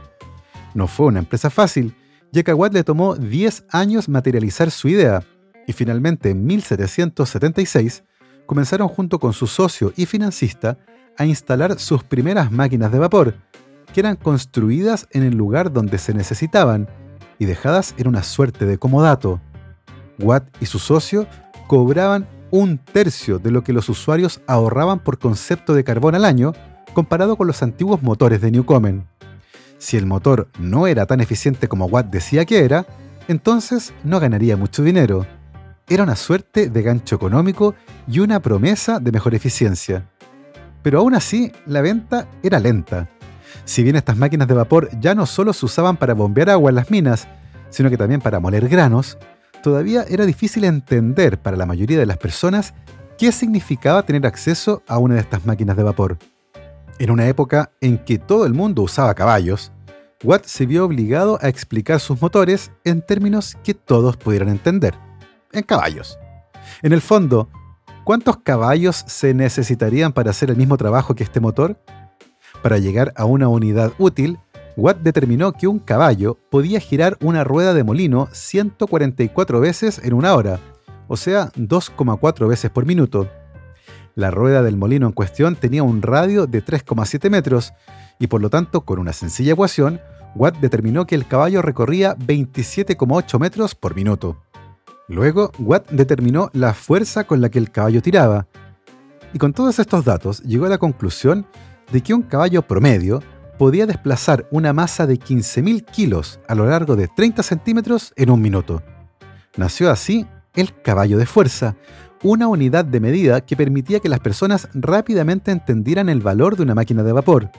No 0.74 0.88
fue 0.88 1.08
una 1.08 1.20
empresa 1.20 1.50
fácil, 1.50 1.96
ya 2.32 2.44
que 2.44 2.52
a 2.52 2.56
Watt 2.56 2.74
le 2.74 2.84
tomó 2.84 3.16
10 3.16 3.66
años 3.72 4.10
materializar 4.10 4.70
su 4.70 4.90
idea, 4.90 5.24
y 5.66 5.74
finalmente 5.74 6.30
en 6.30 6.46
1776 6.46 8.04
comenzaron 8.48 8.88
junto 8.88 9.20
con 9.20 9.34
su 9.34 9.46
socio 9.46 9.94
y 9.96 10.08
financista 10.08 10.80
a 11.18 11.26
instalar 11.26 11.78
sus 11.78 12.04
primeras 12.04 12.52
máquinas 12.52 12.92
de 12.92 13.00
vapor, 13.00 13.36
que 13.94 14.00
eran 14.00 14.16
construidas 14.16 15.08
en 15.12 15.24
el 15.24 15.36
lugar 15.36 15.72
donde 15.72 16.00
se 16.00 16.14
necesitaban, 16.14 16.88
y 17.40 17.46
dejadas 17.46 17.94
en 17.98 18.08
una 18.08 18.24
suerte 18.24 18.66
de 18.66 18.80
comodato. 18.80 19.40
Watt 20.20 20.46
y 20.60 20.66
su 20.66 20.80
socio 20.80 21.28
cobraban 21.68 22.28
un 22.50 22.78
tercio 22.78 23.40
de 23.40 23.52
lo 23.52 23.64
que 23.64 23.74
los 23.74 23.90
usuarios 23.90 24.42
ahorraban 24.48 25.00
por 25.00 25.20
concepto 25.20 25.74
de 25.74 25.84
carbón 25.84 26.16
al 26.16 26.26
año 26.26 26.54
comparado 26.94 27.36
con 27.36 27.46
los 27.46 27.62
antiguos 27.62 28.02
motores 28.02 28.42
de 28.42 28.50
Newcomen. 28.50 29.06
Si 29.78 29.98
el 29.98 30.08
motor 30.08 30.48
no 30.58 30.88
era 30.88 31.06
tan 31.06 31.22
eficiente 31.22 31.68
como 31.68 31.86
Watt 31.86 32.08
decía 32.08 32.46
que 32.46 32.66
era, 32.66 32.88
entonces 33.28 33.94
no 34.04 34.20
ganaría 34.20 34.58
mucho 34.58 34.82
dinero. 34.82 35.28
Era 35.90 36.04
una 36.04 36.18
suerte 36.18 36.70
de 36.70 36.82
gancho 36.82 37.16
económico 37.16 37.74
y 38.10 38.20
una 38.20 38.42
promesa 38.42 39.00
de 39.00 39.14
mejor 39.14 39.34
eficiencia. 39.36 40.10
Pero 40.84 41.00
aún 41.00 41.16
así, 41.16 41.54
la 41.66 41.80
venta 41.80 42.28
era 42.44 42.60
lenta. 42.60 43.08
Si 43.64 43.84
bien 43.84 43.96
estas 43.96 44.18
máquinas 44.18 44.50
de 44.50 44.54
vapor 44.54 44.90
ya 45.00 45.16
no 45.16 45.26
solo 45.26 45.54
se 45.54 45.66
usaban 45.66 45.96
para 45.96 46.14
bombear 46.14 46.50
agua 46.50 46.72
en 46.72 46.76
las 46.76 46.92
minas, 46.92 47.30
sino 47.70 47.90
que 47.90 47.96
también 47.96 48.20
para 48.20 48.42
moler 48.42 48.68
granos, 48.68 49.18
todavía 49.64 50.04
era 50.10 50.26
difícil 50.26 50.66
entender 50.66 51.40
para 51.40 51.56
la 51.56 51.66
mayoría 51.66 51.98
de 51.98 52.06
las 52.06 52.18
personas 52.18 52.74
qué 53.18 53.32
significaba 53.32 54.04
tener 54.04 54.28
acceso 54.28 54.84
a 54.88 54.98
una 54.98 55.16
de 55.16 55.22
estas 55.22 55.46
máquinas 55.46 55.78
de 55.78 55.84
vapor. 55.84 56.18
En 57.00 57.12
una 57.12 57.28
época 57.28 57.72
en 57.80 57.98
que 57.98 58.18
todo 58.18 58.46
el 58.46 58.54
mundo 58.54 58.82
usaba 58.82 59.14
caballos, 59.14 59.72
Watt 60.22 60.46
se 60.48 60.66
vio 60.66 60.84
obligado 60.84 61.40
a 61.42 61.48
explicar 61.48 62.02
sus 62.02 62.22
motores 62.22 62.72
en 62.84 63.02
términos 63.02 63.56
que 63.64 63.74
todos 63.74 64.18
pudieran 64.18 64.50
entender, 64.50 64.96
en 65.52 65.64
caballos. 65.64 66.18
En 66.82 66.94
el 66.94 67.02
fondo, 67.02 67.50
¿cuántos 68.04 68.38
caballos 68.38 69.04
se 69.08 69.34
necesitarían 69.34 70.14
para 70.14 70.32
hacer 70.32 70.50
el 70.50 70.58
mismo 70.58 70.78
trabajo 70.78 71.16
que 71.16 71.24
este 71.24 71.40
motor? 71.40 71.80
Para 72.62 72.78
llegar 72.78 73.14
a 73.16 73.26
una 73.26 73.48
unidad 73.48 73.94
útil, 73.98 74.40
Watt 74.76 75.00
determinó 75.00 75.54
que 75.54 75.68
un 75.68 75.80
caballo 75.80 76.38
podía 76.52 76.80
girar 76.80 77.18
una 77.22 77.44
rueda 77.44 77.74
de 77.74 77.84
molino 77.84 78.30
144 78.32 79.60
veces 79.60 80.00
en 80.04 80.14
una 80.14 80.36
hora, 80.36 80.60
o 81.08 81.18
sea, 81.18 81.52
2,4 81.54 82.48
veces 82.48 82.70
por 82.70 82.86
minuto. 82.86 83.28
La 84.14 84.32
rueda 84.32 84.64
del 84.64 84.78
molino 84.78 85.08
en 85.08 85.14
cuestión 85.14 85.56
tenía 85.56 85.84
un 85.84 86.02
radio 86.02 86.48
de 86.48 86.64
3,7 86.64 87.30
metros, 87.30 87.74
y 88.20 88.28
por 88.28 88.42
lo 88.42 88.50
tanto, 88.50 88.82
con 88.82 89.00
una 89.00 89.14
sencilla 89.14 89.54
ecuación, 89.54 90.00
Watt 90.36 90.58
determinó 90.58 91.08
que 91.08 91.16
el 91.16 91.28
caballo 91.28 91.62
recorría 91.62 92.16
27,8 92.16 93.40
metros 93.40 93.76
por 93.76 93.96
minuto. 93.96 94.44
Luego, 95.08 95.52
Watt 95.60 95.90
determinó 95.90 96.50
la 96.54 96.74
fuerza 96.74 97.26
con 97.26 97.40
la 97.40 97.50
que 97.50 97.60
el 97.60 97.72
caballo 97.72 98.02
tiraba, 98.02 98.48
y 99.34 99.40
con 99.40 99.54
todos 99.54 99.80
estos 99.80 100.06
datos 100.06 100.42
llegó 100.44 100.66
a 100.66 100.70
la 100.70 100.78
conclusión 100.78 101.46
de 101.92 102.02
que 102.02 102.14
un 102.14 102.24
caballo 102.24 102.62
promedio 102.62 103.22
podía 103.58 103.86
desplazar 103.86 104.48
una 104.52 104.74
masa 104.74 105.08
de 105.08 105.16
15.000 105.16 105.86
kilos 105.86 106.40
a 106.48 106.56
lo 106.56 106.68
largo 106.68 106.96
de 106.96 107.08
30 107.08 107.42
centímetros 107.44 108.14
en 108.16 108.30
un 108.30 108.42
minuto. 108.42 108.84
Nació 109.56 109.90
así 109.90 110.28
el 110.56 110.80
caballo 110.82 111.18
de 111.18 111.26
fuerza, 111.26 111.76
una 112.24 112.48
unidad 112.48 112.86
de 112.86 113.00
medida 113.00 113.42
que 113.42 113.56
permitía 113.56 114.00
que 114.00 114.10
las 114.10 114.20
personas 114.20 114.70
rápidamente 114.74 115.52
entendieran 115.52 116.10
el 116.10 116.20
valor 116.20 116.56
de 116.56 116.64
una 116.64 116.76
máquina 116.76 117.04
de 117.04 117.14
vapor. 117.14 117.52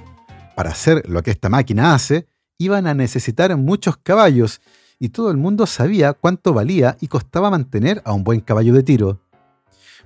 Para 0.55 0.71
hacer 0.71 1.09
lo 1.09 1.23
que 1.23 1.31
esta 1.31 1.49
máquina 1.49 1.95
hace, 1.95 2.27
iban 2.59 2.87
a 2.87 2.95
necesitar 2.95 3.57
muchos 3.57 3.97
caballos, 3.99 4.61
y 4.99 5.11
todo 5.11 5.31
el 5.31 5.37
mundo 5.37 5.67
sabía 5.67 6.13
cuánto 6.13 6.53
valía 6.53 6.97
y 7.01 7.09
costaba 7.09 7.51
mantener 7.51 8.03
a 8.05 8.13
un 8.13 8.25
buen 8.25 8.41
caballo 8.41 8.73
de 8.73 8.83
tiro. 8.83 9.21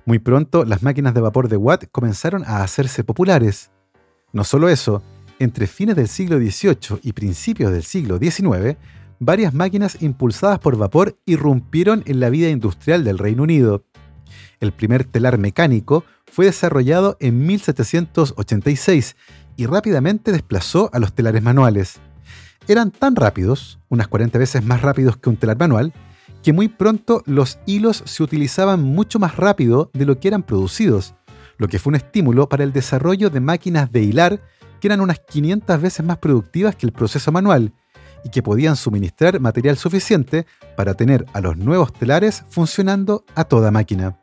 Muy 0.05 0.19
pronto 0.19 0.65
las 0.65 0.83
máquinas 0.83 1.13
de 1.13 1.21
vapor 1.21 1.47
de 1.47 1.57
Watt 1.57 1.85
comenzaron 1.91 2.43
a 2.45 2.63
hacerse 2.63 3.03
populares. 3.03 3.71
No 4.33 4.43
solo 4.43 4.69
eso, 4.69 5.01
entre 5.39 5.67
fines 5.67 5.95
del 5.95 6.07
siglo 6.07 6.37
XVIII 6.37 6.99
y 7.01 7.13
principios 7.13 7.71
del 7.71 7.83
siglo 7.83 8.17
XIX, 8.17 8.77
varias 9.19 9.53
máquinas 9.53 10.01
impulsadas 10.01 10.59
por 10.59 10.77
vapor 10.77 11.17
irrumpieron 11.25 12.03
en 12.05 12.19
la 12.19 12.29
vida 12.29 12.49
industrial 12.49 13.03
del 13.03 13.17
Reino 13.17 13.43
Unido. 13.43 13.85
El 14.59 14.73
primer 14.73 15.05
telar 15.05 15.37
mecánico 15.37 16.03
fue 16.25 16.45
desarrollado 16.45 17.17
en 17.19 17.45
1786 17.45 19.15
y 19.55 19.65
rápidamente 19.65 20.31
desplazó 20.31 20.89
a 20.93 20.99
los 20.99 21.13
telares 21.13 21.43
manuales. 21.43 21.99
Eran 22.67 22.91
tan 22.91 23.15
rápidos, 23.15 23.79
unas 23.89 24.07
40 24.07 24.39
veces 24.39 24.63
más 24.63 24.81
rápidos 24.81 25.17
que 25.17 25.29
un 25.29 25.35
telar 25.35 25.57
manual, 25.57 25.93
que 26.41 26.53
muy 26.53 26.67
pronto 26.67 27.21
los 27.25 27.59
hilos 27.65 28.03
se 28.05 28.23
utilizaban 28.23 28.81
mucho 28.81 29.19
más 29.19 29.35
rápido 29.35 29.89
de 29.93 30.05
lo 30.05 30.19
que 30.19 30.29
eran 30.29 30.43
producidos, 30.43 31.13
lo 31.57 31.67
que 31.67 31.79
fue 31.79 31.91
un 31.91 31.95
estímulo 31.95 32.47
para 32.49 32.63
el 32.63 32.73
desarrollo 32.73 33.29
de 33.29 33.39
máquinas 33.39 33.91
de 33.91 34.03
hilar 34.03 34.41
que 34.79 34.87
eran 34.87 35.01
unas 35.01 35.19
500 35.19 35.81
veces 35.81 36.05
más 36.05 36.17
productivas 36.17 36.75
que 36.75 36.85
el 36.85 36.91
proceso 36.91 37.31
manual 37.31 37.73
y 38.23 38.29
que 38.29 38.43
podían 38.43 38.75
suministrar 38.75 39.39
material 39.39 39.77
suficiente 39.77 40.45
para 40.75 40.93
tener 40.93 41.25
a 41.33 41.41
los 41.41 41.57
nuevos 41.57 41.93
telares 41.93 42.43
funcionando 42.49 43.25
a 43.35 43.43
toda 43.45 43.71
máquina. 43.71 44.19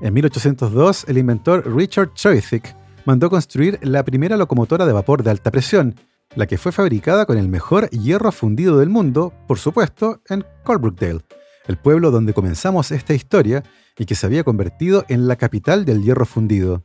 En 0.00 0.12
1802, 0.14 1.04
el 1.08 1.18
inventor 1.18 1.72
Richard 1.74 2.10
Trevithick 2.14 2.76
mandó 3.04 3.30
construir 3.30 3.78
la 3.82 4.04
primera 4.04 4.36
locomotora 4.36 4.86
de 4.86 4.92
vapor 4.92 5.22
de 5.22 5.30
alta 5.30 5.50
presión, 5.50 5.94
la 6.36 6.46
que 6.46 6.58
fue 6.58 6.70
fabricada 6.70 7.24
con 7.24 7.38
el 7.38 7.48
mejor 7.48 7.88
hierro 7.90 8.30
fundido 8.30 8.78
del 8.78 8.90
mundo, 8.90 9.32
por 9.48 9.58
supuesto, 9.58 10.20
en 10.28 10.44
Coalbrookdale, 10.64 11.22
el 11.66 11.78
pueblo 11.78 12.10
donde 12.10 12.34
comenzamos 12.34 12.92
esta 12.92 13.14
historia 13.14 13.64
y 13.98 14.04
que 14.04 14.14
se 14.14 14.26
había 14.26 14.44
convertido 14.44 15.06
en 15.08 15.26
la 15.26 15.36
capital 15.36 15.86
del 15.86 16.02
hierro 16.02 16.26
fundido. 16.26 16.84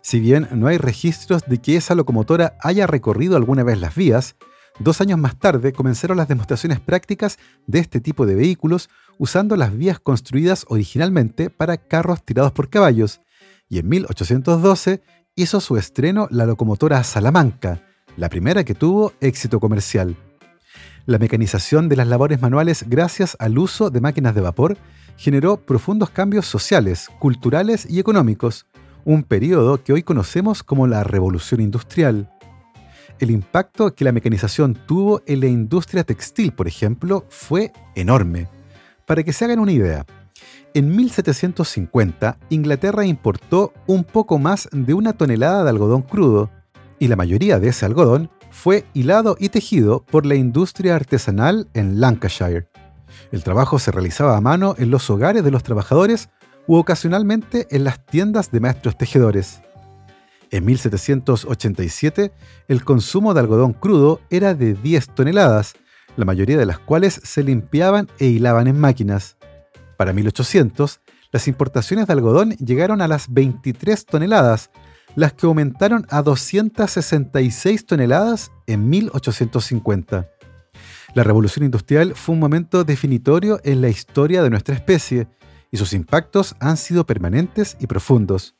Si 0.00 0.18
bien 0.18 0.48
no 0.52 0.66
hay 0.66 0.78
registros 0.78 1.44
de 1.46 1.58
que 1.58 1.76
esa 1.76 1.94
locomotora 1.94 2.56
haya 2.60 2.86
recorrido 2.86 3.36
alguna 3.36 3.64
vez 3.64 3.78
las 3.78 3.94
vías, 3.94 4.36
dos 4.78 5.02
años 5.02 5.18
más 5.18 5.38
tarde 5.38 5.74
comenzaron 5.74 6.16
las 6.16 6.28
demostraciones 6.28 6.80
prácticas 6.80 7.38
de 7.66 7.80
este 7.80 8.00
tipo 8.00 8.24
de 8.24 8.34
vehículos 8.34 8.88
usando 9.18 9.56
las 9.56 9.76
vías 9.76 10.00
construidas 10.00 10.64
originalmente 10.68 11.50
para 11.50 11.76
carros 11.76 12.24
tirados 12.24 12.52
por 12.52 12.70
caballos, 12.70 13.20
y 13.68 13.78
en 13.78 13.88
1812 13.90 15.02
hizo 15.36 15.60
su 15.60 15.76
estreno 15.76 16.28
la 16.30 16.46
locomotora 16.46 17.04
Salamanca, 17.04 17.82
la 18.20 18.28
primera 18.28 18.64
que 18.64 18.74
tuvo 18.74 19.14
éxito 19.22 19.60
comercial. 19.60 20.14
La 21.06 21.16
mecanización 21.16 21.88
de 21.88 21.96
las 21.96 22.06
labores 22.06 22.42
manuales 22.42 22.84
gracias 22.86 23.34
al 23.40 23.56
uso 23.56 23.88
de 23.88 24.02
máquinas 24.02 24.34
de 24.34 24.42
vapor 24.42 24.76
generó 25.16 25.56
profundos 25.56 26.10
cambios 26.10 26.44
sociales, 26.44 27.08
culturales 27.18 27.86
y 27.88 27.98
económicos, 27.98 28.66
un 29.06 29.22
periodo 29.22 29.82
que 29.82 29.94
hoy 29.94 30.02
conocemos 30.02 30.62
como 30.62 30.86
la 30.86 31.02
Revolución 31.02 31.62
Industrial. 31.62 32.30
El 33.20 33.30
impacto 33.30 33.94
que 33.94 34.04
la 34.04 34.12
mecanización 34.12 34.74
tuvo 34.86 35.22
en 35.24 35.40
la 35.40 35.46
industria 35.46 36.04
textil, 36.04 36.52
por 36.52 36.68
ejemplo, 36.68 37.24
fue 37.30 37.72
enorme. 37.94 38.48
Para 39.06 39.22
que 39.22 39.32
se 39.32 39.46
hagan 39.46 39.60
una 39.60 39.72
idea, 39.72 40.04
en 40.74 40.94
1750 40.94 42.38
Inglaterra 42.50 43.06
importó 43.06 43.72
un 43.86 44.04
poco 44.04 44.38
más 44.38 44.68
de 44.72 44.92
una 44.92 45.14
tonelada 45.14 45.64
de 45.64 45.70
algodón 45.70 46.02
crudo, 46.02 46.50
y 47.00 47.08
la 47.08 47.16
mayoría 47.16 47.58
de 47.58 47.70
ese 47.70 47.86
algodón 47.86 48.30
fue 48.52 48.84
hilado 48.94 49.36
y 49.40 49.48
tejido 49.48 50.04
por 50.04 50.26
la 50.26 50.36
industria 50.36 50.94
artesanal 50.94 51.68
en 51.74 51.98
Lancashire. 51.98 52.68
El 53.32 53.42
trabajo 53.42 53.80
se 53.80 53.90
realizaba 53.90 54.36
a 54.36 54.40
mano 54.40 54.76
en 54.78 54.90
los 54.90 55.10
hogares 55.10 55.42
de 55.42 55.50
los 55.50 55.64
trabajadores 55.64 56.28
u 56.68 56.76
ocasionalmente 56.76 57.66
en 57.70 57.84
las 57.84 58.04
tiendas 58.04 58.52
de 58.52 58.60
maestros 58.60 58.96
tejedores. 58.96 59.62
En 60.50 60.64
1787, 60.64 62.32
el 62.68 62.84
consumo 62.84 63.34
de 63.34 63.40
algodón 63.40 63.72
crudo 63.72 64.20
era 64.30 64.54
de 64.54 64.74
10 64.74 65.14
toneladas, 65.14 65.74
la 66.16 66.24
mayoría 66.24 66.58
de 66.58 66.66
las 66.66 66.78
cuales 66.78 67.20
se 67.24 67.42
limpiaban 67.42 68.08
e 68.18 68.26
hilaban 68.26 68.66
en 68.66 68.78
máquinas. 68.78 69.36
Para 69.96 70.12
1800, 70.12 71.00
las 71.32 71.48
importaciones 71.48 72.08
de 72.08 72.12
algodón 72.12 72.50
llegaron 72.56 73.00
a 73.00 73.08
las 73.08 73.32
23 73.32 74.04
toneladas, 74.04 74.70
las 75.16 75.32
que 75.32 75.46
aumentaron 75.46 76.06
a 76.10 76.22
266 76.22 77.86
toneladas 77.86 78.52
en 78.66 78.88
1850. 78.88 80.28
La 81.14 81.24
revolución 81.24 81.64
industrial 81.64 82.14
fue 82.14 82.34
un 82.34 82.40
momento 82.40 82.84
definitorio 82.84 83.60
en 83.64 83.80
la 83.80 83.88
historia 83.88 84.42
de 84.42 84.50
nuestra 84.50 84.74
especie, 84.74 85.26
y 85.72 85.76
sus 85.76 85.92
impactos 85.92 86.56
han 86.60 86.76
sido 86.76 87.06
permanentes 87.06 87.76
y 87.80 87.86
profundos. 87.86 88.56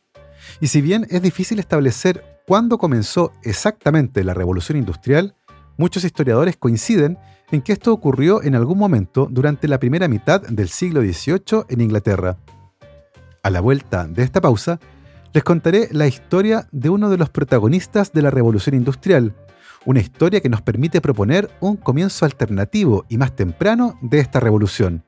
Y 0.60 0.68
si 0.68 0.80
bien 0.80 1.06
es 1.10 1.22
difícil 1.22 1.58
establecer 1.58 2.24
cuándo 2.46 2.78
comenzó 2.78 3.32
exactamente 3.42 4.24
la 4.24 4.34
revolución 4.34 4.78
industrial, 4.78 5.34
muchos 5.76 6.04
historiadores 6.04 6.56
coinciden 6.56 7.18
en 7.50 7.62
que 7.62 7.72
esto 7.72 7.92
ocurrió 7.92 8.42
en 8.42 8.54
algún 8.54 8.78
momento 8.78 9.28
durante 9.30 9.68
la 9.68 9.78
primera 9.78 10.08
mitad 10.08 10.42
del 10.42 10.68
siglo 10.68 11.00
XVIII 11.00 11.64
en 11.68 11.80
Inglaterra. 11.80 12.38
A 13.42 13.50
la 13.50 13.60
vuelta 13.60 14.06
de 14.06 14.22
esta 14.22 14.40
pausa, 14.40 14.78
les 15.32 15.44
contaré 15.44 15.88
la 15.92 16.06
historia 16.06 16.66
de 16.72 16.90
uno 16.90 17.08
de 17.10 17.16
los 17.16 17.30
protagonistas 17.30 18.12
de 18.12 18.22
la 18.22 18.30
revolución 18.30 18.74
industrial, 18.74 19.34
una 19.84 20.00
historia 20.00 20.40
que 20.40 20.48
nos 20.48 20.62
permite 20.62 21.00
proponer 21.00 21.50
un 21.60 21.76
comienzo 21.76 22.24
alternativo 22.24 23.06
y 23.08 23.16
más 23.16 23.34
temprano 23.34 23.98
de 24.02 24.18
esta 24.18 24.40
revolución. 24.40 25.04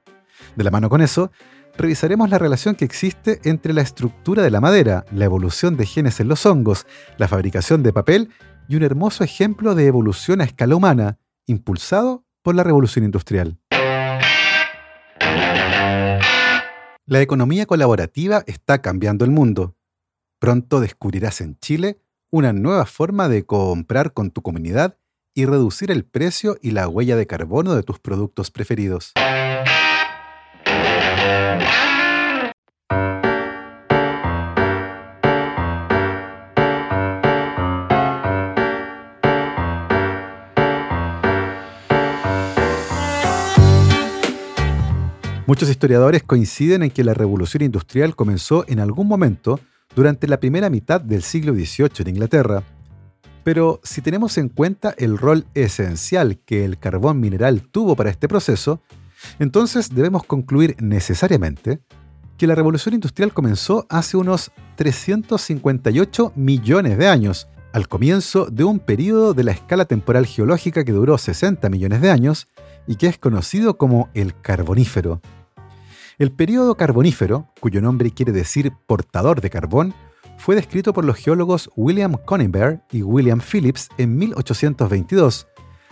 De 0.57 0.65
la 0.65 0.71
mano 0.71 0.89
con 0.89 1.03
eso, 1.03 1.31
revisaremos 1.77 2.31
la 2.31 2.39
relación 2.39 2.75
que 2.75 2.85
existe 2.85 3.41
entre 3.45 3.73
la 3.73 3.83
estructura 3.83 4.43
de 4.43 4.51
la 4.51 4.61
madera, 4.61 5.05
la 5.13 5.25
evolución 5.25 5.77
de 5.77 5.87
genes 5.87 6.21
en 6.21 6.29
los 6.29 6.47
hongos, 6.47 6.87
la 7.19 7.29
fabricación 7.29 7.83
de 7.83 7.93
papel 7.93 8.31
y 8.69 8.77
un 8.77 8.83
hermoso 8.83 9.25
ejemplo 9.25 9.75
de 9.75 9.87
evolución 9.87 10.41
a 10.41 10.45
escala 10.45 10.77
humana, 10.77 11.19
impulsado 11.47 12.25
por 12.43 12.55
la 12.55 12.63
revolución 12.63 13.05
industrial. 13.05 13.59
La 17.05 17.21
economía 17.21 17.67
colaborativa 17.67 18.45
está 18.47 18.81
cambiando 18.81 19.25
el 19.25 19.31
mundo. 19.31 19.77
Pronto 20.43 20.81
descubrirás 20.81 21.41
en 21.41 21.57
Chile 21.61 22.01
una 22.29 22.53
nueva 22.53 22.85
forma 22.85 23.29
de 23.29 23.47
comprar 23.47 24.13
con 24.13 24.33
tu 24.33 24.43
comunidad 24.43 24.99
y 25.35 25.47
reducir 25.47 25.93
el 25.93 26.05
precio 26.05 26.57
y 26.61 26.73
la 26.73 26.89
huella 26.89 27.15
de 27.15 27.29
carbono 27.29 27.77
de 27.77 27.85
tus 27.85 28.01
productos 28.01 28.51
preferidos. 28.51 29.13
Muchos 45.47 45.69
historiadores 45.69 46.25
coinciden 46.25 46.83
en 46.83 46.91
que 46.91 47.05
la 47.05 47.15
revolución 47.15 47.63
industrial 47.63 48.17
comenzó 48.17 48.65
en 48.67 48.81
algún 48.81 49.07
momento 49.07 49.61
durante 49.95 50.27
la 50.27 50.41
primera 50.41 50.71
mitad 50.71 51.01
del 51.01 51.23
siglo 51.23 51.55
XVIII 51.55 51.91
en 51.99 52.09
Inglaterra. 52.09 52.63
Pero 53.45 53.81
si 53.83 54.03
tenemos 54.03 54.39
en 54.39 54.49
cuenta 54.49 54.95
el 54.97 55.19
rol 55.19 55.47
esencial 55.55 56.39
que 56.45 56.65
el 56.65 56.79
carbón 56.79 57.21
mineral 57.21 57.63
tuvo 57.63 57.97
para 57.97 58.11
este 58.11 58.29
proceso, 58.29 58.81
entonces 59.39 59.95
debemos 59.95 60.25
concluir 60.25 60.77
necesariamente 60.81 61.81
que 62.37 62.47
la 62.47 62.55
revolución 62.55 62.95
industrial 62.95 63.33
comenzó 63.33 63.87
hace 63.89 64.17
unos 64.17 64.53
358 64.77 66.33
millones 66.35 66.99
de 66.99 67.09
años, 67.09 67.49
al 67.73 67.89
comienzo 67.89 68.47
de 68.47 68.65
un 68.65 68.79
periodo 68.81 69.35
de 69.35 69.45
la 69.45 69.53
escala 69.53 69.85
temporal 69.85 70.27
geológica 70.27 70.85
que 70.85 70.93
duró 70.93 71.19
60 71.19 71.69
millones 71.71 72.01
de 72.01 72.11
años 72.11 72.49
y 72.87 72.97
que 72.97 73.07
es 73.07 73.19
conocido 73.19 73.79
como 73.79 74.11
el 74.15 74.39
Carbonífero. 74.41 75.21
El 76.23 76.31
período 76.31 76.77
carbonífero, 76.77 77.49
cuyo 77.59 77.81
nombre 77.81 78.13
quiere 78.13 78.31
decir 78.31 78.73
portador 78.87 79.41
de 79.41 79.51
carbón, 79.51 79.93
fue 80.39 80.55
descrito 80.55 80.93
por 80.93 81.05
los 81.05 81.17
geólogos 81.17 81.69
William 81.75 82.15
Conenberg 82.25 82.81
y 82.93 83.03
William 83.03 83.41
Phillips 83.41 83.89
en 83.99 84.17
1822, 84.19 85.49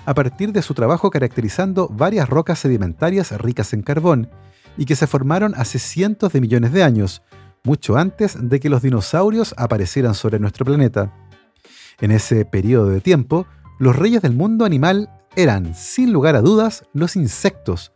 a 0.07 0.15
partir 0.15 0.53
de 0.53 0.63
su 0.63 0.73
trabajo 0.73 1.11
caracterizando 1.11 1.89
varias 1.89 2.29
rocas 2.29 2.61
sedimentarias 2.61 3.33
ricas 3.41 3.73
en 3.73 3.83
carbón 3.83 4.31
y 4.77 4.85
que 4.85 4.95
se 4.95 5.09
formaron 5.09 5.53
hace 5.57 5.81
cientos 5.81 6.33
de 6.33 6.41
millones 6.41 6.73
de 6.73 6.85
años, 6.85 7.23
mucho 7.65 7.97
antes 7.97 8.37
de 8.41 8.61
que 8.61 8.71
los 8.71 8.83
dinosaurios 8.83 9.53
aparecieran 9.57 10.15
sobre 10.15 10.39
nuestro 10.39 10.65
planeta. 10.65 11.13
En 12.01 12.13
ese 12.13 12.45
periodo 12.45 12.89
de 12.91 13.01
tiempo, 13.01 13.49
los 13.81 13.97
reyes 13.97 14.23
del 14.23 14.37
mundo 14.37 14.65
animal 14.65 15.11
eran, 15.35 15.75
sin 15.75 16.13
lugar 16.13 16.37
a 16.37 16.41
dudas, 16.41 16.85
los 16.93 17.17
insectos, 17.17 17.91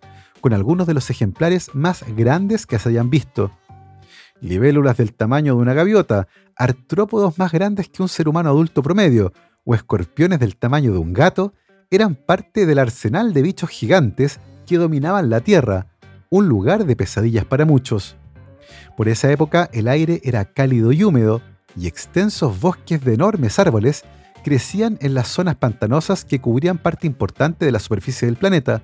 con 0.45 0.53
algunos 0.53 0.87
de 0.87 0.93
los 0.93 1.09
ejemplares 1.09 1.71
más 1.73 2.05
grandes 2.07 2.67
que 2.67 2.79
se 2.79 2.91
hayan 2.91 3.09
visto. 3.09 3.51
Libélulas 4.43 4.99
del 4.99 5.15
tamaño 5.15 5.55
de 5.55 5.63
una 5.63 5.73
gaviota, 5.73 6.29
artrópodos 6.55 7.39
más 7.39 7.51
grandes 7.51 7.89
que 7.89 8.03
un 8.03 8.11
ser 8.11 8.29
humano 8.29 8.51
adulto 8.51 8.83
promedio, 8.83 9.33
o 9.65 9.75
escorpiones 9.75 10.41
del 10.41 10.59
tamaño 10.59 10.93
de 10.93 10.99
un 10.99 11.15
gato, 11.15 11.55
eran 11.91 12.15
parte 12.15 12.67
del 12.67 12.79
arsenal 12.79 13.33
de 13.33 13.41
bichos 13.41 13.71
gigantes 13.71 14.39
que 14.67 14.77
dominaban 14.77 15.31
la 15.31 15.41
Tierra, 15.41 15.87
un 16.29 16.47
lugar 16.47 16.85
de 16.85 16.95
pesadillas 16.95 17.47
para 17.47 17.65
muchos. 17.65 18.15
Por 18.99 19.09
esa 19.09 19.33
época 19.33 19.71
el 19.73 19.89
aire 19.89 20.21
era 20.25 20.45
cálido 20.45 20.93
y 20.93 21.05
húmedo, 21.05 21.41
y 21.75 21.87
extensos 21.87 22.61
bosques 22.61 23.03
de 23.03 23.15
enormes 23.15 23.59
árboles 23.59 24.05
crecían 24.45 24.99
en 25.01 25.15
las 25.15 25.29
zonas 25.29 25.57
pantanosas 25.57 26.27
que 26.27 26.43
cubrían 26.43 26.77
parte 26.77 27.07
importante 27.07 27.65
de 27.65 27.73
la 27.73 27.79
superficie 27.79 28.27
del 28.27 28.37
planeta, 28.37 28.83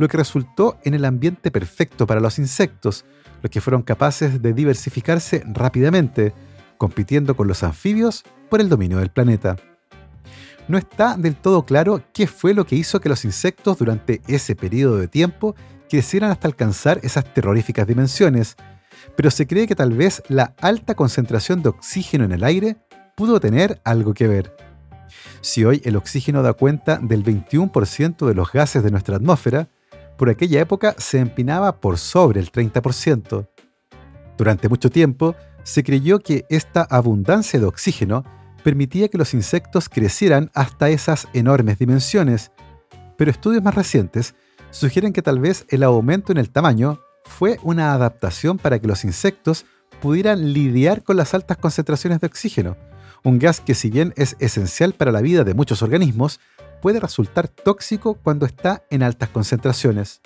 lo 0.00 0.08
que 0.08 0.16
resultó 0.16 0.78
en 0.82 0.94
el 0.94 1.04
ambiente 1.04 1.50
perfecto 1.50 2.06
para 2.06 2.20
los 2.20 2.38
insectos, 2.38 3.04
los 3.42 3.50
que 3.50 3.60
fueron 3.60 3.82
capaces 3.82 4.40
de 4.40 4.54
diversificarse 4.54 5.44
rápidamente, 5.46 6.32
compitiendo 6.78 7.36
con 7.36 7.46
los 7.46 7.62
anfibios 7.62 8.24
por 8.48 8.62
el 8.62 8.70
dominio 8.70 8.96
del 8.96 9.10
planeta. 9.10 9.56
No 10.68 10.78
está 10.78 11.18
del 11.18 11.36
todo 11.36 11.66
claro 11.66 12.02
qué 12.14 12.26
fue 12.26 12.54
lo 12.54 12.64
que 12.64 12.76
hizo 12.76 12.98
que 13.02 13.10
los 13.10 13.26
insectos 13.26 13.76
durante 13.76 14.22
ese 14.26 14.56
periodo 14.56 14.96
de 14.96 15.06
tiempo 15.06 15.54
crecieran 15.90 16.30
hasta 16.30 16.48
alcanzar 16.48 17.00
esas 17.02 17.34
terroríficas 17.34 17.86
dimensiones, 17.86 18.56
pero 19.16 19.30
se 19.30 19.46
cree 19.46 19.66
que 19.66 19.76
tal 19.76 19.92
vez 19.92 20.22
la 20.28 20.54
alta 20.62 20.94
concentración 20.94 21.62
de 21.62 21.68
oxígeno 21.68 22.24
en 22.24 22.32
el 22.32 22.44
aire 22.44 22.78
pudo 23.14 23.38
tener 23.38 23.82
algo 23.84 24.14
que 24.14 24.28
ver. 24.28 24.56
Si 25.42 25.62
hoy 25.66 25.82
el 25.84 25.96
oxígeno 25.96 26.42
da 26.42 26.54
cuenta 26.54 26.96
del 26.96 27.22
21% 27.22 28.26
de 28.26 28.34
los 28.34 28.50
gases 28.50 28.82
de 28.82 28.90
nuestra 28.90 29.16
atmósfera, 29.16 29.68
por 30.20 30.28
aquella 30.28 30.60
época 30.60 30.94
se 30.98 31.18
empinaba 31.18 31.80
por 31.80 31.96
sobre 31.96 32.40
el 32.40 32.52
30%. 32.52 33.48
Durante 34.36 34.68
mucho 34.68 34.90
tiempo 34.90 35.34
se 35.62 35.82
creyó 35.82 36.18
que 36.18 36.44
esta 36.50 36.82
abundancia 36.82 37.58
de 37.58 37.64
oxígeno 37.64 38.22
permitía 38.62 39.08
que 39.08 39.16
los 39.16 39.32
insectos 39.32 39.88
crecieran 39.88 40.50
hasta 40.52 40.90
esas 40.90 41.26
enormes 41.32 41.78
dimensiones, 41.78 42.52
pero 43.16 43.30
estudios 43.30 43.62
más 43.62 43.74
recientes 43.74 44.34
sugieren 44.68 45.14
que 45.14 45.22
tal 45.22 45.38
vez 45.38 45.64
el 45.70 45.82
aumento 45.82 46.32
en 46.32 46.36
el 46.36 46.50
tamaño 46.50 47.00
fue 47.24 47.58
una 47.62 47.94
adaptación 47.94 48.58
para 48.58 48.78
que 48.78 48.88
los 48.88 49.06
insectos 49.06 49.64
pudieran 50.02 50.52
lidiar 50.52 51.02
con 51.02 51.16
las 51.16 51.32
altas 51.32 51.56
concentraciones 51.56 52.20
de 52.20 52.26
oxígeno, 52.26 52.76
un 53.24 53.38
gas 53.38 53.60
que 53.60 53.74
si 53.74 53.88
bien 53.88 54.12
es 54.18 54.36
esencial 54.38 54.92
para 54.92 55.12
la 55.12 55.22
vida 55.22 55.44
de 55.44 55.54
muchos 55.54 55.80
organismos, 55.80 56.40
puede 56.80 57.00
resultar 57.00 57.48
tóxico 57.48 58.14
cuando 58.14 58.46
está 58.46 58.84
en 58.90 59.02
altas 59.02 59.28
concentraciones. 59.28 60.20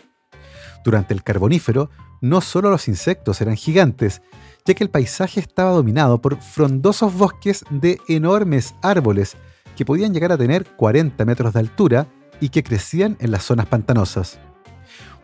Durante 0.85 1.15
el 1.15 1.23
Carbonífero, 1.23 1.91
no 2.21 2.41
solo 2.41 2.71
los 2.71 2.89
insectos 2.89 3.41
eran 3.41 3.57
gigantes, 3.57 4.23
ya 4.65 4.75
que 4.75 4.85
el 4.85 4.91
paisaje 4.91 5.41
estaba 5.41 5.71
dominado 5.71 6.21
por 6.21 6.41
frondosos 6.41 7.15
bosques 7.15 7.65
de 7.71 7.99
enormes 8.09 8.75
árboles 8.83 9.37
que 9.77 9.85
podían 9.85 10.15
llegar 10.15 10.33
a 10.33 10.39
tener 10.39 10.65
40 10.77 11.25
metros 11.25 11.53
de 11.53 11.61
altura 11.61 12.07
y 12.41 12.49
que 12.49 12.63
crecían 12.63 13.17
en 13.21 13.31
las 13.31 13.45
zonas 13.45 13.67
pantanosas. 13.67 14.39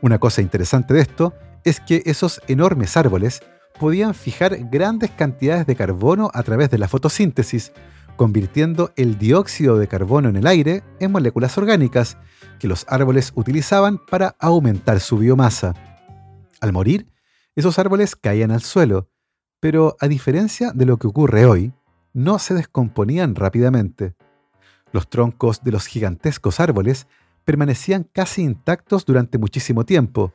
Una 0.03 0.19
cosa 0.19 0.43
interesante 0.43 0.95
de 0.95 1.01
esto 1.01 1.35
es 1.65 1.81
que 1.81 2.03
esos 2.07 2.41
enormes 2.49 2.97
árboles 2.97 3.43
podían 3.79 4.15
fijar 4.15 4.57
grandes 4.71 5.11
cantidades 5.11 5.67
de 5.67 5.77
carbono 5.77 6.31
a 6.35 6.43
través 6.43 6.71
de 6.71 6.79
la 6.79 6.89
fotosíntesis, 6.89 7.73
convirtiendo 8.21 8.93
el 8.97 9.17
dióxido 9.17 9.79
de 9.79 9.89
carbono 9.89 10.29
en 10.29 10.37
el 10.37 10.47
aire 10.47 10.85
en 10.99 11.11
moléculas 11.11 11.57
orgánicas 11.57 12.19
que 12.59 12.69
los 12.69 12.85
árboles 12.87 13.33
utilizaban 13.35 13.97
para 13.97 14.37
aumentar 14.39 15.01
su 15.01 15.17
biomasa. 15.17 15.73
Al 16.61 16.75
morir, 16.75 17.09
esos 17.57 17.79
árboles 17.79 18.17
caían 18.17 18.51
al 18.51 18.61
suelo, 18.61 19.09
pero 19.59 19.97
a 20.01 20.07
diferencia 20.07 20.73
de 20.73 20.85
lo 20.85 20.99
que 20.99 21.07
ocurre 21.07 21.47
hoy, 21.47 21.73
no 22.13 22.39
se 22.39 22.53
descomponían 22.53 23.37
rápidamente. 23.37 24.15
Los 24.93 25.09
troncos 25.09 25.65
de 25.65 25.73
los 25.73 25.87
gigantescos 25.87 26.61
árboles 26.61 27.07
permanecían 27.47 28.07
casi 28.13 28.43
intactos 28.43 29.07
durante 29.07 29.39
muchísimo 29.39 29.87
tiempo, 29.87 30.35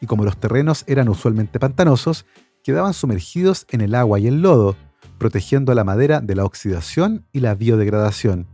y 0.00 0.06
como 0.06 0.24
los 0.24 0.38
terrenos 0.38 0.84
eran 0.86 1.10
usualmente 1.10 1.60
pantanosos, 1.60 2.24
quedaban 2.64 2.94
sumergidos 2.94 3.66
en 3.68 3.82
el 3.82 3.94
agua 3.94 4.18
y 4.20 4.26
el 4.26 4.40
lodo, 4.40 4.74
protegiendo 5.18 5.74
la 5.74 5.84
madera 5.84 6.20
de 6.20 6.34
la 6.34 6.44
oxidación 6.44 7.24
y 7.32 7.40
la 7.40 7.54
biodegradación. 7.54 8.46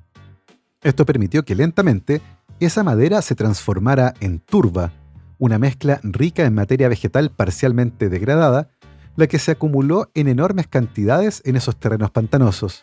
Esto 0.82 1.06
permitió 1.06 1.44
que 1.44 1.54
lentamente 1.54 2.20
esa 2.60 2.82
madera 2.82 3.22
se 3.22 3.34
transformara 3.34 4.14
en 4.20 4.40
turba, 4.40 4.92
una 5.38 5.58
mezcla 5.58 6.00
rica 6.02 6.44
en 6.44 6.54
materia 6.54 6.88
vegetal 6.88 7.30
parcialmente 7.30 8.08
degradada, 8.08 8.70
la 9.16 9.26
que 9.26 9.38
se 9.38 9.52
acumuló 9.52 10.10
en 10.14 10.28
enormes 10.28 10.66
cantidades 10.66 11.42
en 11.44 11.56
esos 11.56 11.76
terrenos 11.76 12.10
pantanosos. 12.10 12.82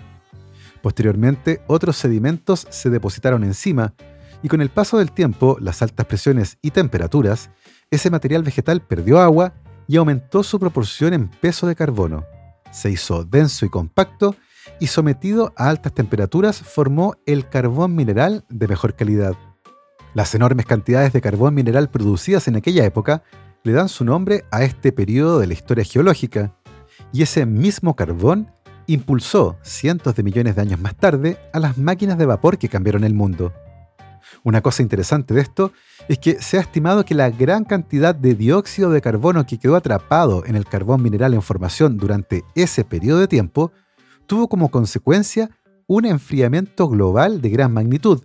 Posteriormente, 0.82 1.62
otros 1.68 1.98
sedimentos 1.98 2.68
se 2.70 2.89
depositaron 2.89 3.44
encima, 3.44 3.94
y 4.42 4.48
con 4.48 4.62
el 4.62 4.70
paso 4.70 4.98
del 4.98 5.12
tiempo, 5.12 5.58
las 5.60 5.82
altas 5.82 6.06
presiones 6.06 6.58
y 6.62 6.72
temperaturas, 6.72 7.50
ese 7.92 8.10
material 8.10 8.44
vegetal 8.44 8.82
perdió 8.82 9.20
agua 9.20 9.54
y 9.88 9.98
aumentó 9.98 10.44
su 10.44 10.60
proporción 10.60 11.13
en 11.13 11.28
peso 11.28 11.68
de 11.68 11.76
carbono 11.76 12.26
se 12.71 12.91
hizo 12.91 13.23
denso 13.23 13.65
y 13.65 13.69
compacto 13.69 14.36
y 14.79 14.88
sometido 14.88 15.53
a 15.58 15.69
altas 15.69 15.93
temperaturas 15.93 16.62
formó 16.62 17.15
el 17.25 17.47
carbón 17.49 17.95
mineral 17.95 18.45
de 18.49 18.67
mejor 18.67 18.95
calidad. 18.95 19.36
Las 20.13 20.34
enormes 20.36 20.65
cantidades 20.65 21.13
de 21.13 21.21
carbón 21.21 21.53
mineral 21.53 21.89
producidas 21.89 22.47
en 22.47 22.55
aquella 22.55 22.86
época 22.86 23.23
le 23.63 23.73
dan 23.73 23.89
su 23.89 24.05
nombre 24.05 24.45
a 24.51 24.63
este 24.63 24.91
periodo 24.91 25.39
de 25.39 25.47
la 25.47 25.53
historia 25.53 25.84
geológica, 25.84 26.55
y 27.12 27.23
ese 27.23 27.45
mismo 27.45 27.95
carbón 27.95 28.51
impulsó 28.88 29.58
cientos 29.62 30.15
de 30.15 30.23
millones 30.23 30.55
de 30.55 30.62
años 30.62 30.79
más 30.79 30.95
tarde 30.95 31.38
a 31.53 31.60
las 31.60 31.77
máquinas 31.77 32.17
de 32.17 32.25
vapor 32.25 32.58
que 32.58 32.69
cambiaron 32.69 33.03
el 33.03 33.13
mundo. 33.13 33.53
Una 34.43 34.62
cosa 34.62 34.82
interesante 34.82 35.34
de 35.34 35.41
esto 35.41 35.71
es 36.08 36.17
que 36.19 36.41
se 36.41 36.58
ha 36.58 36.62
estimado 36.62 37.05
que 37.05 37.15
la 37.15 37.29
gran 37.29 37.65
cantidad 37.65 38.15
de 38.15 38.36
dióxido 38.36 38.91
de 38.91 39.01
carbono 39.01 39.45
que 39.45 39.58
quedó 39.58 39.75
atrapado 39.75 40.45
en 40.45 40.55
el 40.55 40.65
carbón 40.65 41.01
mineral 41.01 41.34
en 41.34 41.41
formación 41.41 41.97
durante 41.97 42.43
ese 42.55 42.84
periodo 42.84 43.19
de 43.19 43.27
tiempo 43.27 43.71
tuvo 44.25 44.47
como 44.47 44.69
consecuencia 44.69 45.49
un 45.88 46.05
enfriamiento 46.05 46.88
global 46.88 47.41
de 47.41 47.49
gran 47.49 47.73
magnitud, 47.73 48.23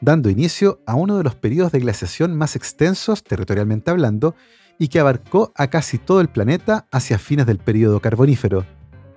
dando 0.00 0.28
inicio 0.28 0.82
a 0.86 0.94
uno 0.94 1.16
de 1.16 1.24
los 1.24 1.34
periodos 1.34 1.72
de 1.72 1.80
glaciación 1.80 2.36
más 2.36 2.56
extensos 2.56 3.24
territorialmente 3.24 3.90
hablando 3.90 4.34
y 4.78 4.88
que 4.88 5.00
abarcó 5.00 5.52
a 5.56 5.68
casi 5.68 5.98
todo 5.98 6.20
el 6.20 6.28
planeta 6.28 6.86
hacia 6.92 7.18
fines 7.18 7.46
del 7.46 7.58
período 7.58 8.00
carbonífero, 8.00 8.66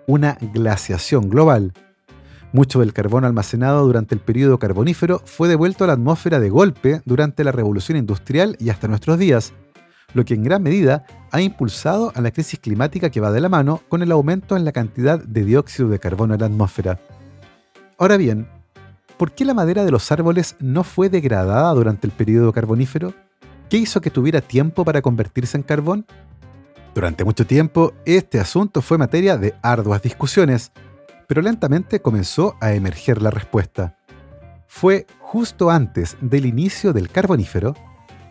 una 0.08 0.38
glaciación 0.54 1.30
global. 1.30 1.74
Mucho 2.52 2.80
del 2.80 2.94
carbono 2.94 3.28
almacenado 3.28 3.86
durante 3.86 4.16
el 4.16 4.22
período 4.22 4.58
carbonífero 4.58 5.22
fue 5.24 5.48
devuelto 5.48 5.84
a 5.84 5.88
la 5.88 5.94
atmósfera 5.94 6.40
de 6.40 6.50
golpe 6.50 7.02
durante 7.06 7.44
la 7.44 7.52
revolución 7.52 7.98
industrial 7.98 8.56
y 8.60 8.70
hasta 8.70 8.88
nuestros 8.88 9.20
días, 9.20 9.54
lo 10.16 10.26
que 10.26 10.34
en 10.34 10.44
gran 10.44 10.64
medida 10.64 11.06
ha 11.32 11.42
impulsado 11.42 12.12
a 12.16 12.22
la 12.22 12.32
crisis 12.32 12.60
climática 12.60 13.12
que 13.12 13.22
va 13.22 13.32
de 13.32 13.40
la 13.40 13.50
mano 13.50 13.82
con 13.88 14.02
el 14.02 14.12
aumento 14.12 14.58
en 14.58 14.66
la 14.66 14.72
cantidad 14.72 15.24
de 15.24 15.46
dióxido 15.46 15.90
de 15.90 16.00
carbono 16.00 16.34
en 16.34 16.40
la 16.40 16.48
atmósfera. 16.48 17.00
Ahora 18.00 18.18
bien, 18.18 18.48
¿por 19.18 19.34
qué 19.34 19.46
la 19.46 19.54
madera 19.54 19.86
de 19.86 19.92
los 19.92 20.12
árboles 20.12 20.56
no 20.60 20.84
fue 20.84 21.10
degradada 21.10 21.72
durante 21.74 22.08
el 22.08 22.14
período 22.14 22.52
carbonífero? 22.52 23.14
¿Qué 23.70 23.78
hizo 23.78 24.02
que 24.02 24.10
tuviera 24.10 24.42
tiempo 24.42 24.84
para 24.84 25.04
convertirse 25.04 25.56
en 25.56 25.62
carbón? 25.62 26.08
Durante 26.96 27.24
mucho 27.24 27.46
tiempo, 27.46 27.94
este 28.06 28.40
asunto 28.40 28.82
fue 28.82 28.98
materia 28.98 29.38
de 29.38 29.54
arduas 29.62 30.02
discusiones, 30.02 30.72
pero 31.30 31.44
lentamente 31.44 32.02
comenzó 32.02 32.56
a 32.60 32.74
emerger 32.74 33.22
la 33.22 33.30
respuesta. 33.30 34.00
Fue 34.66 35.06
justo 35.20 35.70
antes 35.70 36.18
del 36.22 36.48
inicio 36.48 36.92
del 36.92 37.10
carbonífero 37.10 37.76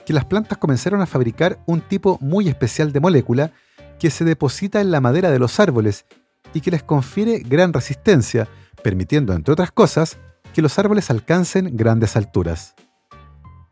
que 0.05 0.13
las 0.13 0.25
plantas 0.25 0.59
comenzaron 0.59 1.01
a 1.01 1.07
fabricar 1.07 1.61
un 1.65 1.81
tipo 1.81 2.19
muy 2.21 2.49
especial 2.49 2.93
de 2.93 2.99
molécula 2.99 3.53
que 4.01 4.11
se 4.11 4.25
deposita 4.25 4.81
en 4.81 4.91
la 4.91 5.01
madera 5.01 5.31
de 5.31 5.39
los 5.39 5.61
árboles 5.61 6.07
y 6.53 6.61
que 6.61 6.73
les 6.73 6.83
confiere 6.83 7.39
gran 7.39 7.73
resistencia, 7.73 8.49
permitiendo, 8.83 9.33
entre 9.33 9.53
otras 9.53 9.71
cosas, 9.71 10.19
que 10.53 10.61
los 10.61 10.77
árboles 10.77 11.09
alcancen 11.09 11.77
grandes 11.77 12.17
alturas. 12.17 12.75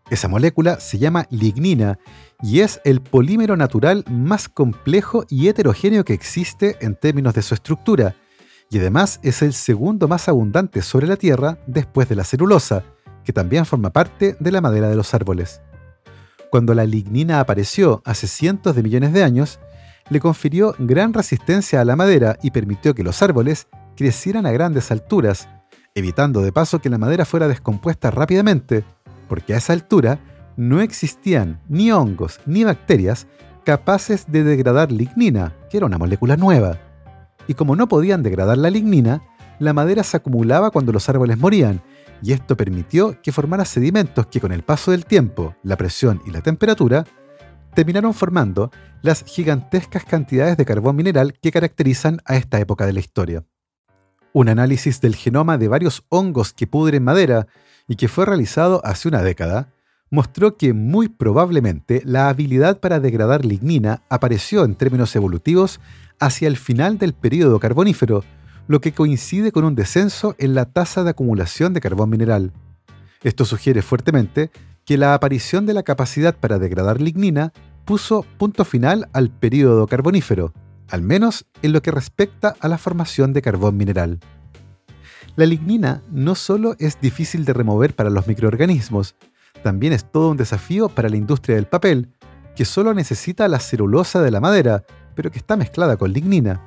Esa 0.09 0.29
molécula 0.29 0.79
se 0.79 0.99
llama 0.99 1.27
lignina 1.31 1.99
y 2.45 2.61
es 2.61 2.81
el 2.85 3.01
polímero 3.01 3.57
natural 3.57 4.05
más 4.09 4.49
complejo 4.49 5.25
y 5.29 5.49
heterogéneo 5.49 6.05
que 6.05 6.15
existe 6.15 6.77
en 6.81 6.95
términos 6.95 7.35
de 7.35 7.43
su 7.43 7.55
estructura, 7.55 8.15
y 8.71 8.79
además 8.79 9.21
es 9.23 9.43
el 9.43 9.53
segundo 9.53 10.09
más 10.09 10.29
abundante 10.29 10.83
sobre 10.83 11.07
la 11.07 11.17
Tierra 11.17 11.59
después 11.67 12.09
de 12.09 12.17
la 12.17 12.25
celulosa, 12.25 12.85
que 13.25 13.33
también 13.33 13.67
forma 13.67 13.91
parte 13.91 14.37
de 14.39 14.53
la 14.53 14.61
madera 14.61 14.89
de 14.89 14.97
los 14.97 15.15
árboles. 15.15 15.61
Cuando 16.51 16.75
la 16.75 16.85
lignina 16.85 17.41
apareció 17.41 18.03
hace 18.05 18.27
cientos 18.27 18.77
de 18.77 18.83
millones 18.83 19.13
de 19.13 19.25
años, 19.25 19.59
le 20.09 20.21
confirió 20.21 20.75
gran 20.79 21.13
resistencia 21.13 21.81
a 21.81 21.85
la 21.85 21.97
madera 21.97 22.39
y 22.43 22.53
permitió 22.53 22.95
que 22.95 23.03
los 23.03 23.23
árboles 23.23 23.67
crecieran 23.97 24.47
a 24.47 24.53
grandes 24.53 24.91
alturas, 24.91 25.49
evitando 25.95 26.43
de 26.43 26.53
paso 26.53 26.81
que 26.81 26.91
la 26.91 26.99
madera 26.99 27.25
fuera 27.25 27.49
descompuesta 27.49 28.11
rápidamente, 28.11 28.85
porque 29.29 29.55
a 29.55 29.57
esa 29.57 29.73
altura 29.73 30.21
no 30.57 30.81
existían 30.81 31.61
ni 31.69 31.91
hongos 31.91 32.41
ni 32.47 32.65
bacterias 32.65 33.27
capaces 33.65 34.27
de 34.29 34.45
degradar 34.45 34.93
lignina, 34.93 35.53
que 35.69 35.79
era 35.79 35.87
una 35.87 35.99
molécula 35.99 36.37
nueva. 36.37 36.79
Y 37.47 37.55
como 37.55 37.77
no 37.77 37.89
podían 37.89 38.23
degradar 38.23 38.59
la 38.59 38.71
lignina, 38.71 39.23
la 39.59 39.73
madera 39.73 40.03
se 40.03 40.17
acumulaba 40.17 40.71
cuando 40.71 40.93
los 40.93 41.09
árboles 41.09 41.39
morían, 41.39 41.83
y 42.23 42.33
esto 42.33 42.57
permitió 42.57 43.21
que 43.23 43.33
formara 43.33 43.65
sedimentos 43.65 44.27
que 44.27 44.41
con 44.41 44.53
el 44.53 44.63
paso 44.63 44.91
del 44.91 45.05
tiempo, 45.05 45.55
la 45.63 45.77
presión 45.77 46.21
y 46.27 46.31
la 46.31 46.41
temperatura, 46.41 47.05
terminaron 47.75 48.15
formando 48.15 48.71
las 49.03 49.23
gigantescas 49.25 50.05
cantidades 50.05 50.57
de 50.57 50.65
carbón 50.65 50.97
mineral 50.97 51.35
que 51.41 51.53
caracterizan 51.53 52.21
a 52.25 52.37
esta 52.37 52.59
época 52.59 52.87
de 52.87 52.95
la 52.95 53.01
historia. 53.01 53.45
Un 54.33 54.49
análisis 54.49 55.01
del 55.01 55.15
genoma 55.15 55.59
de 55.59 55.69
varios 55.69 56.05
hongos 56.09 56.53
que 56.53 56.67
pudren 56.67 57.05
madera 57.05 57.47
y 57.87 57.97
que 57.97 58.09
fue 58.09 58.25
realizado 58.25 58.81
hace 58.85 59.09
una 59.09 59.23
década, 59.23 59.73
mostró 60.11 60.57
que 60.57 60.73
muy 60.73 61.09
probablemente 61.09 62.03
la 62.05 62.29
habilidad 62.29 62.81
para 62.81 63.01
degradar 63.01 63.45
lignina 63.45 64.03
apareció 64.09 64.65
en 64.65 64.75
términos 64.75 65.15
evolutivos 65.17 65.81
hacia 66.21 66.49
el 66.49 66.57
final 66.57 66.99
del 66.99 67.13
período 67.13 67.61
carbonífero, 67.61 68.25
lo 68.69 68.81
que 68.81 68.93
coincide 68.93 69.53
con 69.53 69.65
un 69.65 69.75
descenso 69.75 70.35
en 70.39 70.55
la 70.55 70.65
tasa 70.65 71.05
de 71.05 71.11
acumulación 71.11 71.73
de 71.73 71.81
carbón 71.81 72.11
mineral. 72.11 72.53
Esto 73.23 73.45
sugiere 73.45 73.83
fuertemente 73.83 74.51
que 74.85 74.99
la 74.99 75.15
aparición 75.15 75.67
de 75.67 75.75
la 75.75 75.83
capacidad 75.83 76.37
para 76.37 76.59
degradar 76.59 77.01
lignina 77.01 77.53
puso 77.85 78.25
punto 78.39 78.65
final 78.65 79.09
al 79.13 79.31
período 79.31 79.87
carbonífero, 79.87 80.53
al 80.89 81.03
menos 81.03 81.47
en 81.63 81.73
lo 81.73 81.83
que 81.83 81.91
respecta 81.91 82.55
a 82.61 82.69
la 82.69 82.79
formación 82.79 83.33
de 83.33 83.43
carbón 83.43 83.77
mineral. 83.77 84.21
La 85.37 85.45
lignina 85.45 86.03
no 86.11 86.35
solo 86.35 86.77
es 86.79 87.01
difícil 87.01 87.45
de 87.45 87.53
remover 87.53 87.95
para 87.95 88.11
los 88.11 88.27
microorganismos, 88.27 89.17
también 89.63 89.93
es 89.93 90.11
todo 90.11 90.31
un 90.31 90.37
desafío 90.37 90.89
para 90.89 91.09
la 91.09 91.17
industria 91.17 91.57
del 91.57 91.67
papel, 91.67 92.09
que 92.55 92.65
solo 92.65 92.95
necesita 92.95 93.49
la 93.49 93.61
celulosa 93.61 94.23
de 94.23 94.31
la 94.31 94.41
madera, 94.41 94.85
pero 95.17 95.33
que 95.33 95.39
está 95.39 95.57
mezclada 95.57 95.97
con 95.97 96.13
lignina. 96.13 96.63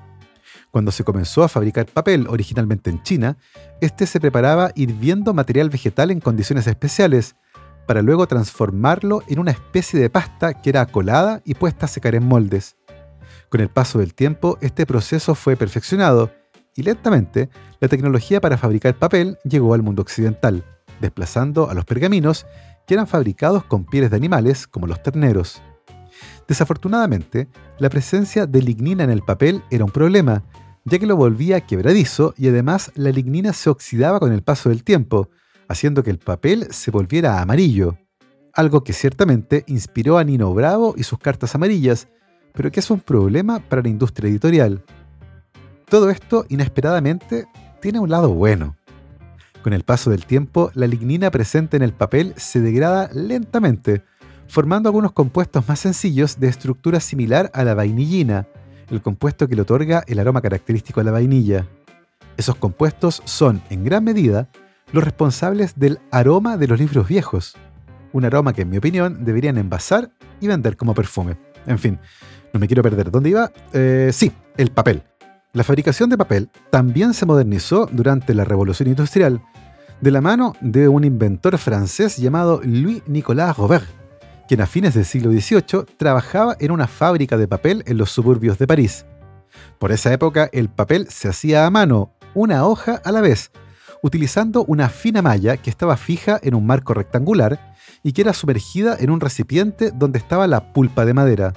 Cuando 0.72 0.92
se 0.92 1.06
comenzó 1.06 1.44
a 1.44 1.48
fabricar 1.48 1.86
papel 1.86 2.28
originalmente 2.28 2.90
en 2.90 3.02
China, 3.04 3.38
este 3.80 4.06
se 4.06 4.20
preparaba 4.20 4.72
hirviendo 4.76 5.34
material 5.34 5.70
vegetal 5.70 6.12
en 6.12 6.20
condiciones 6.20 6.68
especiales, 6.68 7.36
para 7.88 8.02
luego 8.02 8.28
transformarlo 8.28 9.24
en 9.28 9.40
una 9.40 9.52
especie 9.52 10.00
de 10.00 10.12
pasta 10.12 10.62
que 10.62 10.70
era 10.70 10.86
colada 10.86 11.42
y 11.44 11.56
puesta 11.56 11.86
a 11.86 11.90
secar 11.90 12.14
en 12.14 12.24
moldes. 12.24 12.76
Con 13.50 13.62
el 13.62 13.70
paso 13.70 13.98
del 13.98 14.14
tiempo, 14.14 14.60
este 14.62 14.86
proceso 14.86 15.34
fue 15.34 15.56
perfeccionado 15.56 16.32
y 16.76 16.84
lentamente 16.84 17.50
la 17.80 17.88
tecnología 17.88 18.42
para 18.42 18.58
fabricar 18.58 18.94
papel 18.96 19.40
llegó 19.44 19.74
al 19.74 19.82
mundo 19.82 20.04
occidental, 20.04 20.64
desplazando 21.02 21.70
a 21.70 21.74
los 21.74 21.86
pergaminos 21.86 22.46
que 22.86 22.94
eran 22.94 23.08
fabricados 23.08 23.64
con 23.64 23.86
pieles 23.86 24.12
de 24.12 24.18
animales 24.18 24.68
como 24.68 24.86
los 24.86 25.02
terneros. 25.02 25.62
Desafortunadamente, 26.50 27.48
la 27.78 27.90
presencia 27.90 28.48
de 28.48 28.64
lignina 28.64 29.04
en 29.04 29.12
el 29.12 29.22
papel 29.22 29.62
era 29.70 29.86
un 29.86 29.92
problema, 29.92 30.44
ya 30.84 30.98
que 30.98 31.06
lo 31.06 31.16
volvía 31.16 31.62
quebradizo 31.62 32.34
y 32.38 32.48
además 32.48 32.92
la 32.96 33.12
lignina 33.12 33.54
se 33.54 33.70
oxidaba 33.70 34.20
con 34.20 34.34
el 34.34 34.42
paso 34.42 34.70
del 34.70 34.84
tiempo, 34.84 35.30
haciendo 35.68 36.02
que 36.02 36.10
el 36.10 36.18
papel 36.18 36.68
se 36.72 36.90
volviera 36.90 37.40
amarillo, 37.40 38.00
algo 38.52 38.84
que 38.84 38.94
ciertamente 38.94 39.64
inspiró 39.68 40.18
a 40.18 40.24
Nino 40.24 40.52
Bravo 40.56 40.96
y 40.98 41.04
sus 41.04 41.20
cartas 41.20 41.54
amarillas, 41.54 42.08
pero 42.56 42.72
que 42.72 42.80
es 42.80 42.90
un 42.90 43.00
problema 43.00 43.60
para 43.60 43.84
la 43.84 43.90
industria 43.90 44.32
editorial. 44.32 44.84
Todo 45.88 46.10
esto, 46.10 46.48
inesperadamente, 46.50 47.46
tiene 47.80 48.00
un 48.00 48.10
lado 48.10 48.34
bueno. 48.34 48.76
Con 49.62 49.74
el 49.74 49.84
paso 49.84 50.10
del 50.10 50.26
tiempo, 50.26 50.72
la 50.74 50.88
lignina 50.88 51.30
presente 51.30 51.78
en 51.78 51.84
el 51.84 51.94
papel 51.94 52.34
se 52.38 52.60
degrada 52.60 53.08
lentamente, 53.14 54.02
formando 54.50 54.90
algunos 54.90 55.12
compuestos 55.12 55.68
más 55.68 55.80
sencillos 55.80 56.40
de 56.40 56.48
estructura 56.48 57.00
similar 57.00 57.52
a 57.54 57.64
la 57.64 57.76
vainillina, 57.76 58.48
el 58.90 59.02
compuesto 59.02 59.48
que 59.48 59.56
le 59.56 59.62
otorga 59.62 60.04
el 60.08 60.20
aroma 60.20 60.42
característico 60.42 61.00
a 61.00 61.04
la 61.04 61.12
vainilla. 61.12 61.68
Esos 62.36 62.56
compuestos 62.56 63.22
son, 63.26 63.62
en 63.70 63.84
gran 63.84 64.04
medida, 64.04 64.50
los 64.92 65.04
responsables 65.04 65.78
del 65.78 66.00
aroma 66.12 66.58
de 66.58 66.68
los 66.68 66.80
libros 66.80 67.08
viejos, 67.08 67.56
un 68.12 68.26
aroma 68.26 68.54
que 68.54 68.64
en 68.64 68.70
mi 68.70 68.78
opinión 68.78 69.24
deberían 69.24 69.60
envasar 69.60 70.10
y 70.42 70.48
vender 70.48 70.76
como 70.78 70.96
perfume. 70.96 71.38
En 71.68 71.78
fin, 71.78 72.00
no 72.52 72.60
me 72.60 72.66
quiero 72.66 72.82
perder. 72.82 73.12
¿Dónde 73.12 73.30
iba? 73.30 73.52
Eh, 73.72 74.10
sí, 74.12 74.32
el 74.58 74.72
papel. 74.72 75.04
La 75.54 75.64
fabricación 75.64 76.10
de 76.10 76.18
papel 76.18 76.50
también 76.72 77.14
se 77.14 77.28
modernizó 77.28 77.88
durante 77.92 78.34
la 78.34 78.46
Revolución 78.46 78.90
Industrial, 78.90 79.42
de 80.02 80.12
la 80.12 80.22
mano 80.22 80.54
de 80.62 80.88
un 80.88 81.04
inventor 81.04 81.58
francés 81.60 82.18
llamado 82.18 82.62
Louis-Nicolas 82.64 83.58
Robert, 83.58 83.99
quien 84.50 84.62
a 84.62 84.66
fines 84.66 84.96
del 84.96 85.06
siglo 85.06 85.32
XVIII 85.32 85.86
trabajaba 85.96 86.58
en 86.60 86.72
una 86.72 86.88
fábrica 86.88 87.38
de 87.38 87.48
papel 87.48 87.84
en 87.86 88.00
los 88.00 88.10
suburbios 88.10 88.58
de 88.58 88.66
París. 88.66 89.06
Por 89.78 89.92
esa 89.92 90.12
época 90.12 90.50
el 90.52 90.70
papel 90.70 91.06
se 91.08 91.30
hacía 91.30 91.68
a 91.68 91.70
mano, 91.70 92.16
una 92.34 92.66
hoja 92.66 93.00
a 93.06 93.12
la 93.12 93.22
vez, 93.22 93.52
utilizando 94.02 94.66
una 94.66 94.90
fina 94.90 95.22
malla 95.22 95.58
que 95.58 95.70
estaba 95.70 95.98
fija 95.98 96.40
en 96.42 96.56
un 96.56 96.66
marco 96.66 96.96
rectangular 96.96 97.76
y 98.02 98.14
que 98.14 98.24
era 98.24 98.34
sumergida 98.34 98.98
en 99.00 99.12
un 99.12 99.20
recipiente 99.20 99.92
donde 99.92 100.18
estaba 100.18 100.48
la 100.48 100.74
pulpa 100.74 101.06
de 101.06 101.14
madera. 101.14 101.54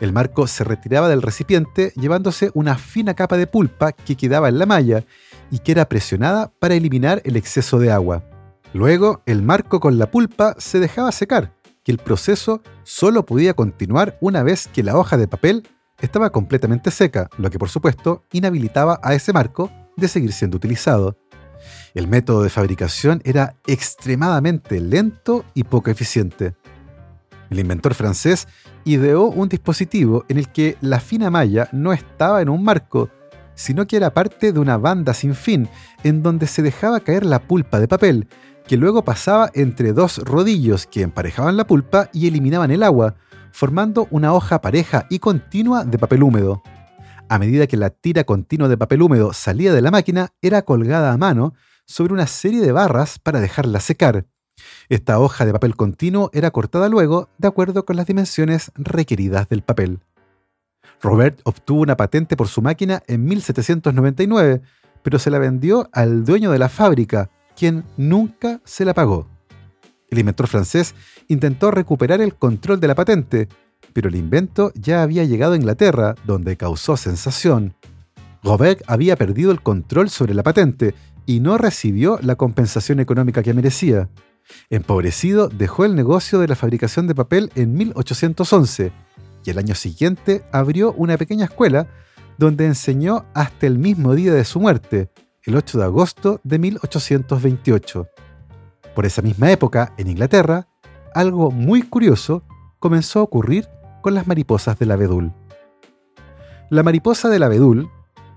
El 0.00 0.12
marco 0.12 0.48
se 0.48 0.64
retiraba 0.64 1.08
del 1.08 1.22
recipiente 1.22 1.92
llevándose 1.94 2.50
una 2.54 2.76
fina 2.76 3.14
capa 3.14 3.36
de 3.36 3.46
pulpa 3.46 3.92
que 3.92 4.16
quedaba 4.16 4.48
en 4.48 4.58
la 4.58 4.66
malla 4.66 5.04
y 5.52 5.60
que 5.60 5.70
era 5.70 5.88
presionada 5.88 6.50
para 6.58 6.74
eliminar 6.74 7.22
el 7.24 7.36
exceso 7.36 7.78
de 7.78 7.92
agua. 7.92 8.24
Luego, 8.72 9.22
el 9.26 9.42
marco 9.42 9.78
con 9.78 9.96
la 9.96 10.10
pulpa 10.10 10.56
se 10.58 10.80
dejaba 10.80 11.12
secar, 11.12 11.55
y 11.86 11.92
el 11.92 11.98
proceso 11.98 12.62
solo 12.82 13.24
podía 13.24 13.54
continuar 13.54 14.18
una 14.20 14.42
vez 14.42 14.68
que 14.68 14.82
la 14.82 14.98
hoja 14.98 15.16
de 15.16 15.28
papel 15.28 15.66
estaba 16.00 16.30
completamente 16.30 16.90
seca, 16.90 17.30
lo 17.38 17.48
que 17.48 17.58
por 17.58 17.70
supuesto 17.70 18.24
inhabilitaba 18.32 18.98
a 19.02 19.14
ese 19.14 19.32
marco 19.32 19.70
de 19.96 20.08
seguir 20.08 20.32
siendo 20.32 20.56
utilizado. 20.56 21.16
El 21.94 22.08
método 22.08 22.42
de 22.42 22.50
fabricación 22.50 23.22
era 23.24 23.56
extremadamente 23.66 24.80
lento 24.80 25.44
y 25.54 25.64
poco 25.64 25.90
eficiente. 25.90 26.54
El 27.48 27.60
inventor 27.60 27.94
francés 27.94 28.48
ideó 28.84 29.26
un 29.26 29.48
dispositivo 29.48 30.24
en 30.28 30.38
el 30.38 30.50
que 30.50 30.76
la 30.80 31.00
fina 31.00 31.30
malla 31.30 31.68
no 31.72 31.92
estaba 31.92 32.42
en 32.42 32.48
un 32.48 32.64
marco, 32.64 33.08
sino 33.54 33.86
que 33.86 33.96
era 33.96 34.12
parte 34.12 34.52
de 34.52 34.58
una 34.58 34.76
banda 34.76 35.14
sin 35.14 35.34
fin, 35.34 35.68
en 36.02 36.22
donde 36.22 36.46
se 36.48 36.62
dejaba 36.62 37.00
caer 37.00 37.24
la 37.24 37.38
pulpa 37.38 37.78
de 37.78 37.88
papel, 37.88 38.28
que 38.66 38.76
luego 38.76 39.04
pasaba 39.04 39.50
entre 39.54 39.92
dos 39.92 40.18
rodillos 40.18 40.86
que 40.86 41.02
emparejaban 41.02 41.56
la 41.56 41.66
pulpa 41.66 42.10
y 42.12 42.26
eliminaban 42.26 42.70
el 42.70 42.82
agua, 42.82 43.14
formando 43.52 44.08
una 44.10 44.34
hoja 44.34 44.60
pareja 44.60 45.06
y 45.08 45.18
continua 45.18 45.84
de 45.84 45.98
papel 45.98 46.22
húmedo. 46.22 46.62
A 47.28 47.38
medida 47.38 47.66
que 47.66 47.76
la 47.76 47.90
tira 47.90 48.24
continua 48.24 48.68
de 48.68 48.76
papel 48.76 49.02
húmedo 49.02 49.32
salía 49.32 49.72
de 49.72 49.82
la 49.82 49.90
máquina, 49.90 50.32
era 50.42 50.62
colgada 50.62 51.12
a 51.12 51.16
mano 51.16 51.54
sobre 51.84 52.12
una 52.12 52.26
serie 52.26 52.60
de 52.60 52.72
barras 52.72 53.18
para 53.18 53.40
dejarla 53.40 53.80
secar. 53.80 54.26
Esta 54.88 55.18
hoja 55.18 55.44
de 55.44 55.52
papel 55.52 55.76
continuo 55.76 56.30
era 56.32 56.50
cortada 56.50 56.88
luego 56.88 57.28
de 57.38 57.48
acuerdo 57.48 57.84
con 57.84 57.96
las 57.96 58.06
dimensiones 58.06 58.72
requeridas 58.74 59.48
del 59.48 59.62
papel. 59.62 60.00
Robert 61.02 61.40
obtuvo 61.44 61.80
una 61.82 61.96
patente 61.96 62.36
por 62.36 62.48
su 62.48 62.62
máquina 62.62 63.02
en 63.06 63.24
1799, 63.24 64.62
pero 65.02 65.18
se 65.18 65.30
la 65.30 65.38
vendió 65.38 65.88
al 65.92 66.24
dueño 66.24 66.50
de 66.50 66.58
la 66.58 66.68
fábrica, 66.68 67.30
quien 67.56 67.84
nunca 67.96 68.60
se 68.64 68.84
la 68.84 68.94
pagó. 68.94 69.26
El 70.10 70.18
inventor 70.18 70.46
francés 70.46 70.94
intentó 71.28 71.70
recuperar 71.70 72.20
el 72.20 72.36
control 72.36 72.78
de 72.78 72.88
la 72.88 72.94
patente, 72.94 73.48
pero 73.92 74.08
el 74.08 74.14
invento 74.14 74.72
ya 74.74 75.02
había 75.02 75.24
llegado 75.24 75.54
a 75.54 75.56
Inglaterra, 75.56 76.14
donde 76.24 76.56
causó 76.56 76.96
sensación. 76.96 77.74
Robert 78.42 78.82
había 78.86 79.16
perdido 79.16 79.50
el 79.50 79.62
control 79.62 80.10
sobre 80.10 80.34
la 80.34 80.42
patente 80.42 80.94
y 81.26 81.40
no 81.40 81.58
recibió 81.58 82.18
la 82.22 82.36
compensación 82.36 83.00
económica 83.00 83.42
que 83.42 83.54
merecía. 83.54 84.08
Empobrecido, 84.70 85.48
dejó 85.48 85.84
el 85.84 85.96
negocio 85.96 86.38
de 86.38 86.46
la 86.46 86.54
fabricación 86.54 87.08
de 87.08 87.14
papel 87.16 87.50
en 87.56 87.74
1811 87.74 88.92
y 89.44 89.50
el 89.50 89.58
año 89.58 89.74
siguiente 89.74 90.44
abrió 90.52 90.92
una 90.92 91.16
pequeña 91.16 91.46
escuela 91.46 91.88
donde 92.38 92.66
enseñó 92.66 93.24
hasta 93.34 93.66
el 93.66 93.78
mismo 93.78 94.14
día 94.14 94.32
de 94.34 94.44
su 94.44 94.60
muerte, 94.60 95.10
el 95.46 95.54
8 95.54 95.78
de 95.78 95.84
agosto 95.84 96.40
de 96.42 96.58
1828. 96.58 98.08
Por 98.94 99.06
esa 99.06 99.22
misma 99.22 99.50
época, 99.50 99.94
en 99.96 100.08
Inglaterra, 100.08 100.68
algo 101.14 101.52
muy 101.52 101.82
curioso 101.82 102.42
comenzó 102.80 103.20
a 103.20 103.22
ocurrir 103.22 103.68
con 104.02 104.14
las 104.14 104.26
mariposas 104.26 104.78
del 104.78 104.90
abedul. 104.90 105.32
La 106.68 106.82
mariposa 106.82 107.28
del 107.28 107.44
abedul, 107.44 107.88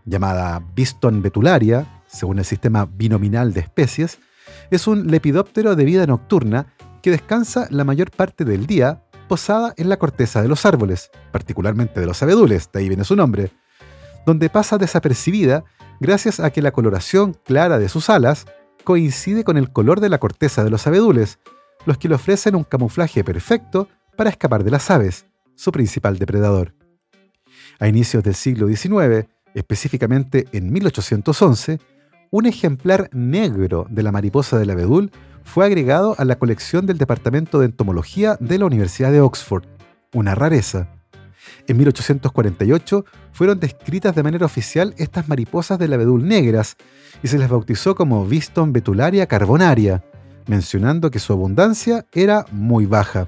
llamada 0.06 0.64
Biston 0.76 1.24
betularia, 1.24 2.04
según 2.06 2.38
el 2.38 2.46
sistema 2.46 2.86
binominal 2.86 3.54
de 3.54 3.62
especies, 3.62 4.20
es 4.70 4.88
un 4.88 5.08
lepidóptero 5.08 5.76
de 5.76 5.86
vida 5.86 6.06
nocturna 6.06 6.68
que 7.02 7.12
descansa 7.12 7.68
la 7.72 7.84
mayor 7.84 8.12
parte 8.12 8.46
del 8.46 8.68
día 8.68 9.04
posada 9.28 9.74
en 9.78 9.90
la 9.90 9.98
corteza 9.98 10.44
de 10.44 10.48
los 10.48 10.66
árboles, 10.66 11.10
particularmente 11.32 12.00
de 12.00 12.06
los 12.06 12.22
abedules, 12.22 12.72
de 12.72 12.80
ahí 12.80 12.88
viene 12.88 13.04
su 13.04 13.16
nombre, 13.16 13.52
donde 14.26 14.50
pasa 14.50 14.78
desapercibida 14.78 15.64
gracias 16.00 16.40
a 16.40 16.52
que 16.52 16.62
la 16.62 16.72
coloración 16.72 17.36
clara 17.44 17.80
de 17.80 17.90
sus 17.90 18.10
alas 18.10 18.46
coincide 18.84 19.44
con 19.44 19.58
el 19.58 19.72
color 19.72 20.00
de 20.00 20.10
la 20.10 20.18
corteza 20.18 20.64
de 20.64 20.70
los 20.70 20.88
abedules, 20.88 21.40
los 21.86 21.98
que 21.98 22.10
le 22.10 22.16
ofrecen 22.16 22.56
un 22.56 22.64
camuflaje 22.64 23.24
perfecto 23.24 23.88
para 24.16 24.30
escapar 24.30 24.64
de 24.64 24.72
las 24.72 24.90
aves, 24.90 25.26
su 25.56 25.72
principal 25.72 26.18
depredador. 26.18 26.74
A 27.80 27.88
inicios 27.88 28.24
del 28.24 28.36
siglo 28.36 28.68
XIX, 28.68 29.28
específicamente 29.54 30.48
en 30.52 30.72
1811, 30.72 31.80
un 32.32 32.46
ejemplar 32.46 33.10
negro 33.12 33.88
de 33.90 34.04
la 34.04 34.12
mariposa 34.12 34.60
del 34.60 34.70
abedul 34.70 35.12
fue 35.44 35.66
agregado 35.66 36.16
a 36.18 36.26
la 36.26 36.38
colección 36.38 36.86
del 36.86 36.98
Departamento 36.98 37.60
de 37.60 37.66
Entomología 37.66 38.38
de 38.40 38.60
la 38.60 38.66
Universidad 38.66 39.12
de 39.12 39.22
Oxford, 39.22 39.66
una 40.14 40.36
rareza. 40.36 40.99
En 41.70 41.78
1848 41.78 43.06
fueron 43.32 43.60
descritas 43.60 44.16
de 44.16 44.24
manera 44.24 44.46
oficial 44.46 44.96
estas 44.98 45.28
mariposas 45.30 45.78
del 45.78 45.94
abedul 45.94 46.28
negras 46.28 46.76
y 47.22 47.28
se 47.28 47.38
les 47.38 47.48
bautizó 47.48 47.94
como 47.94 48.26
Viston 48.26 48.74
betularia 48.74 49.28
carbonaria, 49.28 50.04
mencionando 50.48 51.12
que 51.12 51.20
su 51.20 51.32
abundancia 51.32 52.08
era 52.12 52.46
muy 52.52 52.88
baja. 52.88 53.28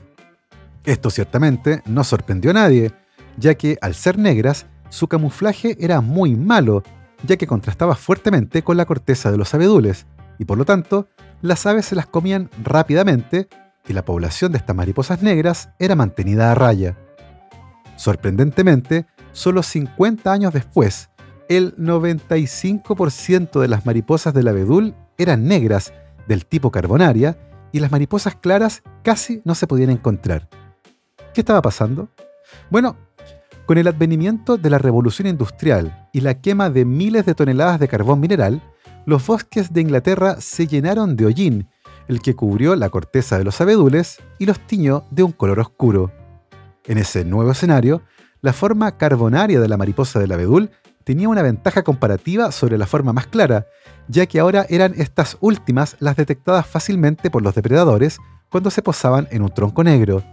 Esto 0.85 1.11
ciertamente 1.11 1.83
no 1.85 2.03
sorprendió 2.03 2.49
a 2.49 2.55
nadie, 2.55 2.91
ya 3.37 3.53
que 3.53 3.77
al 3.79 3.93
ser 3.93 4.17
negras, 4.17 4.65
su 4.89 5.07
camuflaje 5.07 5.77
era 5.79 6.01
muy 6.01 6.35
malo 6.35 6.81
ya 7.23 7.37
que 7.37 7.45
contrastaba 7.45 7.93
fuertemente 7.93 8.63
con 8.63 8.75
la 8.75 8.85
corteza 8.85 9.31
de 9.31 9.37
los 9.37 9.53
abedules, 9.53 10.07
y 10.39 10.45
por 10.45 10.57
lo 10.57 10.65
tanto, 10.65 11.07
las 11.43 11.67
aves 11.67 11.85
se 11.85 11.95
las 11.95 12.07
comían 12.07 12.49
rápidamente 12.63 13.47
y 13.87 13.93
la 13.93 14.03
población 14.03 14.51
de 14.51 14.57
estas 14.57 14.75
mariposas 14.75 15.21
negras 15.21 15.69
era 15.77 15.95
mantenida 15.95 16.51
a 16.51 16.55
raya. 16.55 16.97
Sorprendentemente, 18.01 19.05
solo 19.31 19.61
50 19.61 20.33
años 20.33 20.51
después, 20.53 21.11
el 21.49 21.75
95% 21.77 23.59
de 23.59 23.67
las 23.67 23.85
mariposas 23.85 24.33
del 24.33 24.47
abedul 24.47 24.95
eran 25.19 25.45
negras, 25.45 25.93
del 26.27 26.47
tipo 26.47 26.71
carbonaria, 26.71 27.37
y 27.71 27.79
las 27.79 27.91
mariposas 27.91 28.33
claras 28.33 28.81
casi 29.03 29.43
no 29.45 29.53
se 29.53 29.67
podían 29.67 29.91
encontrar. 29.91 30.49
¿Qué 31.31 31.41
estaba 31.41 31.61
pasando? 31.61 32.09
Bueno, 32.71 32.97
con 33.67 33.77
el 33.77 33.87
advenimiento 33.87 34.57
de 34.57 34.71
la 34.71 34.79
revolución 34.79 35.27
industrial 35.27 36.09
y 36.11 36.21
la 36.21 36.41
quema 36.41 36.71
de 36.71 36.85
miles 36.85 37.23
de 37.27 37.35
toneladas 37.35 37.79
de 37.79 37.87
carbón 37.87 38.19
mineral, 38.19 38.63
los 39.05 39.23
bosques 39.27 39.73
de 39.73 39.81
Inglaterra 39.81 40.37
se 40.39 40.65
llenaron 40.65 41.15
de 41.15 41.27
hollín, 41.27 41.69
el 42.07 42.19
que 42.19 42.35
cubrió 42.35 42.75
la 42.75 42.89
corteza 42.89 43.37
de 43.37 43.43
los 43.43 43.61
abedules 43.61 44.17
y 44.39 44.47
los 44.47 44.59
tiñó 44.59 45.05
de 45.11 45.21
un 45.21 45.33
color 45.33 45.59
oscuro. 45.59 46.11
En 46.85 46.97
ese 46.97 47.25
nuevo 47.25 47.51
escenario, 47.51 48.01
la 48.41 48.53
forma 48.53 48.97
carbonaria 48.97 49.59
de 49.59 49.67
la 49.67 49.77
mariposa 49.77 50.19
del 50.19 50.31
abedul 50.31 50.71
tenía 51.03 51.29
una 51.29 51.41
ventaja 51.41 51.83
comparativa 51.83 52.51
sobre 52.51 52.77
la 52.77 52.87
forma 52.87 53.13
más 53.13 53.27
clara, 53.27 53.67
ya 54.07 54.25
que 54.25 54.39
ahora 54.39 54.65
eran 54.69 54.93
estas 54.97 55.37
últimas 55.41 55.95
las 55.99 56.15
detectadas 56.15 56.65
fácilmente 56.65 57.29
por 57.29 57.43
los 57.43 57.55
depredadores 57.55 58.17
cuando 58.49 58.71
se 58.71 58.81
posaban 58.81 59.27
en 59.31 59.41
un 59.43 59.49
tronco 59.49 59.83
negro. 59.83 60.23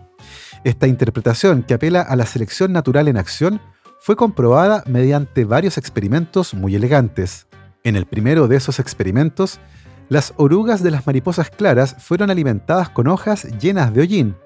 Esta 0.65 0.87
interpretación, 0.87 1.63
que 1.63 1.75
apela 1.75 2.01
a 2.01 2.17
la 2.17 2.27
selección 2.27 2.73
natural 2.73 3.09
en 3.09 3.17
acción, 3.17 3.61
fue 4.01 4.17
comprobada 4.17 4.83
mediante 4.87 5.45
varios 5.45 5.79
experimentos 5.79 6.55
muy 6.55 6.75
elegantes. 6.75 7.47
En 7.85 7.95
el 7.97 8.07
primero 8.07 8.49
de 8.49 8.57
esos 8.57 8.79
experimentos, 8.79 9.61
las 10.09 10.33
orugas 10.37 10.83
de 10.83 10.91
las 10.91 11.07
mariposas 11.07 11.51
claras 11.51 11.97
fueron 11.99 12.31
alimentadas 12.31 12.89
con 12.89 13.07
hojas 13.07 13.45
llenas 13.59 13.93
de 13.93 14.01
hollín, 14.01 14.37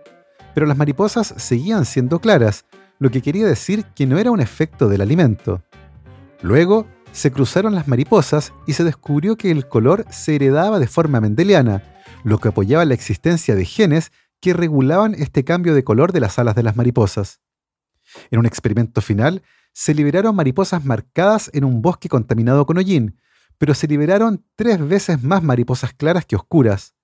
pero 0.55 0.67
las 0.67 0.77
mariposas 0.77 1.35
seguían 1.37 1.85
siendo 1.85 2.21
claras, 2.21 2.65
lo 2.99 3.11
que 3.11 3.23
quería 3.23 3.47
decir 3.47 3.85
que 3.95 4.07
no 4.07 4.19
era 4.19 4.31
un 4.31 4.41
efecto 4.41 4.89
del 4.89 5.01
alimento. 5.01 5.63
Luego, 6.43 6.87
se 7.13 7.31
cruzaron 7.31 7.75
las 7.75 7.89
mariposas 7.89 8.53
y 8.67 8.73
se 8.73 8.85
descubrió 8.85 9.37
que 9.37 9.51
el 9.51 9.69
color 9.69 10.07
se 10.11 10.35
heredaba 10.35 10.79
de 10.79 10.87
forma 10.87 11.21
mendeliana, 11.21 11.83
lo 12.25 12.39
que 12.39 12.49
apoyaba 12.49 12.85
la 12.85 12.95
existencia 12.95 13.55
de 13.55 13.65
genes 13.65 14.13
que 14.41 14.55
regulaban 14.55 15.15
este 15.15 15.45
cambio 15.45 15.75
de 15.75 15.85
color 15.85 16.13
de 16.13 16.21
las 16.21 16.39
alas 16.39 16.55
de 16.55 16.63
las 16.63 16.77
mariposas. 16.77 17.41
En 18.31 18.39
un 18.39 18.47
experimento 18.47 19.01
final, 19.01 19.43
se 19.73 19.95
liberaron 19.95 20.35
mariposas 20.35 20.85
marcadas 20.85 21.51
en 21.55 21.65
un 21.65 21.81
bosque 21.81 22.09
contaminado 22.09 22.67
con 22.67 22.79
hollín, 22.79 23.19
pero 23.59 23.75
se 23.75 23.87
liberaron 23.87 24.45
tres 24.57 24.87
veces 24.87 25.23
más 25.23 25.43
mariposas 25.43 25.93
claras 25.95 26.27
que 26.27 26.37
oscuras. 26.37 26.95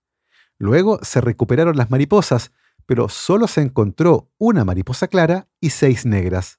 Luego 0.59 0.99
se 1.03 1.21
recuperaron 1.21 1.77
las 1.77 1.91
mariposas, 1.91 2.51
pero 2.89 3.09
solo 3.09 3.47
se 3.47 3.61
encontró 3.61 4.33
una 4.39 4.65
mariposa 4.65 5.07
clara 5.07 5.47
y 5.61 5.71
seis 5.71 6.07
negras. 6.07 6.59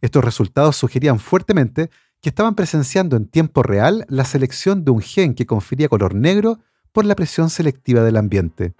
Estos 0.00 0.24
resultados 0.24 0.74
sugerían 0.74 1.20
fuertemente 1.20 1.90
que 2.20 2.30
estaban 2.30 2.56
presenciando 2.56 3.16
en 3.16 3.28
tiempo 3.28 3.62
real 3.62 4.04
la 4.08 4.24
selección 4.24 4.84
de 4.84 4.90
un 4.90 5.02
gen 5.02 5.34
que 5.34 5.46
confería 5.46 5.88
color 5.88 6.16
negro 6.16 6.58
por 6.90 7.04
la 7.04 7.14
presión 7.14 7.50
selectiva 7.50 8.02
del 8.02 8.16
ambiente 8.16 8.74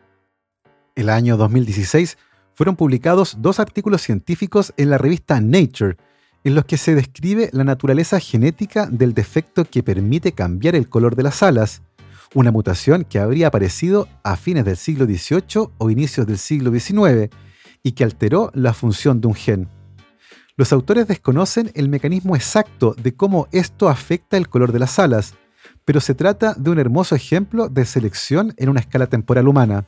el 0.98 1.10
año 1.10 1.36
2016, 1.36 2.18
fueron 2.54 2.74
publicados 2.74 3.36
dos 3.38 3.60
artículos 3.60 4.02
científicos 4.02 4.74
en 4.76 4.90
la 4.90 4.98
revista 4.98 5.40
Nature, 5.40 5.96
en 6.42 6.56
los 6.56 6.64
que 6.64 6.76
se 6.76 6.96
describe 6.96 7.50
la 7.52 7.62
naturaleza 7.62 8.18
genética 8.18 8.86
del 8.86 9.14
defecto 9.14 9.64
que 9.64 9.84
permite 9.84 10.32
cambiar 10.32 10.74
el 10.74 10.88
color 10.88 11.14
de 11.14 11.22
las 11.22 11.44
alas, 11.44 11.82
una 12.34 12.50
mutación 12.50 13.04
que 13.04 13.18
habría 13.18 13.48
aparecido 13.48 14.08
a 14.22 14.36
fines 14.36 14.64
del 14.64 14.76
siglo 14.76 15.06
XVIII 15.06 15.70
o 15.78 15.90
inicios 15.90 16.26
del 16.26 16.38
siglo 16.38 16.70
XIX 16.70 17.30
y 17.82 17.92
que 17.92 18.04
alteró 18.04 18.50
la 18.54 18.74
función 18.74 19.20
de 19.20 19.28
un 19.28 19.34
gen. 19.34 19.68
Los 20.56 20.72
autores 20.72 21.06
desconocen 21.06 21.70
el 21.74 21.88
mecanismo 21.88 22.34
exacto 22.34 22.94
de 23.00 23.14
cómo 23.14 23.46
esto 23.52 23.88
afecta 23.88 24.36
el 24.36 24.48
color 24.48 24.72
de 24.72 24.80
las 24.80 24.98
alas, 24.98 25.34
pero 25.84 26.00
se 26.00 26.14
trata 26.14 26.54
de 26.54 26.70
un 26.70 26.78
hermoso 26.78 27.14
ejemplo 27.14 27.68
de 27.68 27.84
selección 27.84 28.54
en 28.56 28.68
una 28.68 28.80
escala 28.80 29.06
temporal 29.06 29.46
humana. 29.46 29.86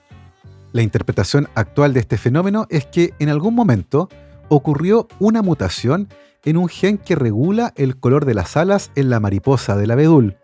La 0.72 0.82
interpretación 0.82 1.48
actual 1.56 1.92
de 1.92 2.00
este 2.00 2.16
fenómeno 2.16 2.66
es 2.70 2.86
que 2.86 3.12
en 3.18 3.28
algún 3.28 3.54
momento 3.54 4.08
ocurrió 4.48 5.08
una 5.18 5.42
mutación 5.42 6.08
en 6.44 6.56
un 6.56 6.68
gen 6.68 6.98
que 6.98 7.16
regula 7.16 7.72
el 7.76 7.98
color 7.98 8.24
de 8.24 8.34
las 8.34 8.56
alas 8.56 8.90
en 8.94 9.10
la 9.10 9.20
mariposa 9.20 9.76
del 9.76 9.90
abedul. 9.90 10.36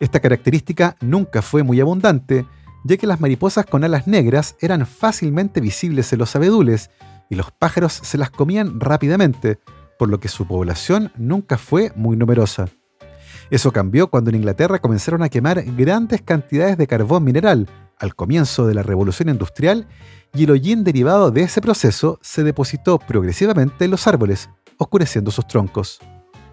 Esta 0.00 0.20
característica 0.20 0.96
nunca 1.00 1.42
fue 1.42 1.62
muy 1.62 1.78
abundante, 1.78 2.46
ya 2.84 2.96
que 2.96 3.06
las 3.06 3.20
mariposas 3.20 3.66
con 3.66 3.84
alas 3.84 4.06
negras 4.06 4.56
eran 4.60 4.86
fácilmente 4.86 5.60
visibles 5.60 6.10
en 6.12 6.18
los 6.18 6.34
abedules 6.34 6.90
y 7.28 7.34
los 7.34 7.50
pájaros 7.52 7.92
se 7.92 8.16
las 8.16 8.30
comían 8.30 8.80
rápidamente, 8.80 9.58
por 9.98 10.08
lo 10.08 10.18
que 10.18 10.28
su 10.28 10.46
población 10.46 11.12
nunca 11.18 11.58
fue 11.58 11.92
muy 11.94 12.16
numerosa. 12.16 12.68
Eso 13.50 13.72
cambió 13.72 14.08
cuando 14.08 14.30
en 14.30 14.36
Inglaterra 14.36 14.78
comenzaron 14.78 15.22
a 15.22 15.28
quemar 15.28 15.62
grandes 15.76 16.22
cantidades 16.22 16.78
de 16.78 16.86
carbón 16.86 17.22
mineral 17.22 17.68
al 17.98 18.14
comienzo 18.14 18.66
de 18.66 18.74
la 18.74 18.82
revolución 18.82 19.28
industrial 19.28 19.86
y 20.32 20.44
el 20.44 20.52
hollín 20.52 20.82
derivado 20.82 21.30
de 21.30 21.42
ese 21.42 21.60
proceso 21.60 22.18
se 22.22 22.42
depositó 22.42 22.98
progresivamente 22.98 23.84
en 23.84 23.90
los 23.90 24.06
árboles, 24.06 24.48
oscureciendo 24.78 25.30
sus 25.30 25.46
troncos. 25.46 26.00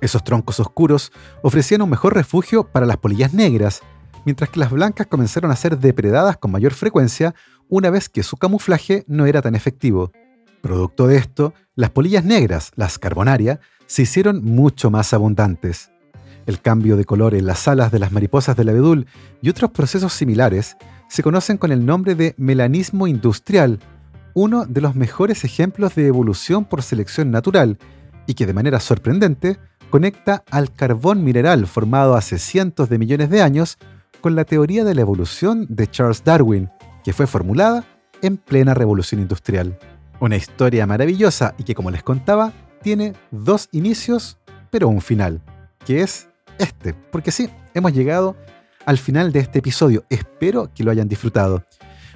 Esos 0.02 0.24
troncos 0.24 0.60
oscuros 0.60 1.12
ofrecían 1.42 1.82
un 1.82 1.90
mejor 1.90 2.14
refugio 2.14 2.64
para 2.64 2.86
las 2.86 2.98
polillas 2.98 3.34
negras, 3.34 3.82
mientras 4.26 4.50
que 4.50 4.60
las 4.60 4.72
blancas 4.72 5.08
comenzaron 5.08 5.52
a 5.52 5.56
ser 5.56 5.80
depredadas 5.80 6.38
con 6.38 6.52
mayor 6.52 6.74
frecuencia 6.74 7.34
una 7.70 7.90
vez 7.90 8.10
que 8.10 8.24
su 8.24 8.38
camuflaje 8.38 9.04
no 9.08 9.26
era 9.26 9.42
tan 9.42 9.56
efectivo. 9.56 10.12
Producto 10.62 11.08
de 11.08 11.18
esto, 11.18 11.54
las 11.76 11.92
polillas 11.92 12.26
negras, 12.26 12.72
las 12.76 13.00
carbonaria, 13.00 13.60
se 13.86 14.04
hicieron 14.04 14.44
mucho 14.44 14.92
más 14.92 15.14
abundantes. 15.14 15.92
El 16.46 16.62
cambio 16.62 16.96
de 16.96 17.06
color 17.06 17.36
en 17.36 17.46
las 17.46 17.68
alas 17.68 17.92
de 17.92 18.00
las 18.00 18.12
mariposas 18.12 18.56
del 18.56 18.70
abedul 18.70 19.08
y 19.42 19.50
otros 19.50 19.72
procesos 19.72 20.14
similares 20.14 20.78
se 21.10 21.24
conocen 21.24 21.58
con 21.58 21.72
el 21.72 21.86
nombre 21.86 22.16
de 22.16 22.36
melanismo 22.38 23.08
industrial, 23.08 23.80
uno 24.34 24.66
de 24.66 24.82
los 24.82 24.96
mejores 24.96 25.44
ejemplos 25.44 25.96
de 25.96 26.08
evolución 26.08 26.66
por 26.66 26.84
selección 26.84 27.32
natural 27.32 27.78
y 28.28 28.34
que 28.34 28.46
de 28.46 28.54
manera 28.54 28.80
sorprendente 28.80 29.58
conecta 29.89 30.43
al 30.52 30.73
carbón 30.73 31.23
mineral 31.23 31.67
formado 31.67 32.15
hace 32.15 32.39
cientos 32.39 32.89
de 32.89 32.97
millones 32.97 33.30
de 33.30 33.41
años 33.41 33.78
con 34.21 34.36
la 34.36 34.45
teoría 34.45 34.84
de 34.84 34.95
la 34.95 35.02
evolución 35.02 35.65
de 35.69 35.88
Charles 35.88 36.23
Darwin, 36.23 36.69
que 37.04 37.13
fue 37.13 37.28
formulada 37.28 37.86
en 38.21 38.38
plena 38.38 38.73
revolución 38.73 39.21
industrial. 39.21 39.78
Una 40.19 40.36
historia 40.36 40.88
maravillosa 40.88 41.54
y 41.58 41.63
que, 41.63 41.76
como 41.76 41.91
les 41.91 42.04
contaba, 42.04 42.52
tiene 42.82 43.13
dos 43.32 43.69
inicios, 43.71 44.38
pero 44.71 44.88
un 44.88 45.02
final, 45.02 45.41
que 45.86 46.02
es 46.02 46.28
este, 46.60 46.93
porque 46.93 47.32
sí, 47.32 47.50
hemos 47.73 47.93
llegado 47.93 48.36
al 48.86 48.97
final 48.97 49.32
de 49.32 49.39
este 49.39 49.60
episodio. 49.60 50.06
Espero 50.10 50.71
que 50.73 50.84
lo 50.84 50.91
hayan 50.91 51.08
disfrutado. 51.08 51.63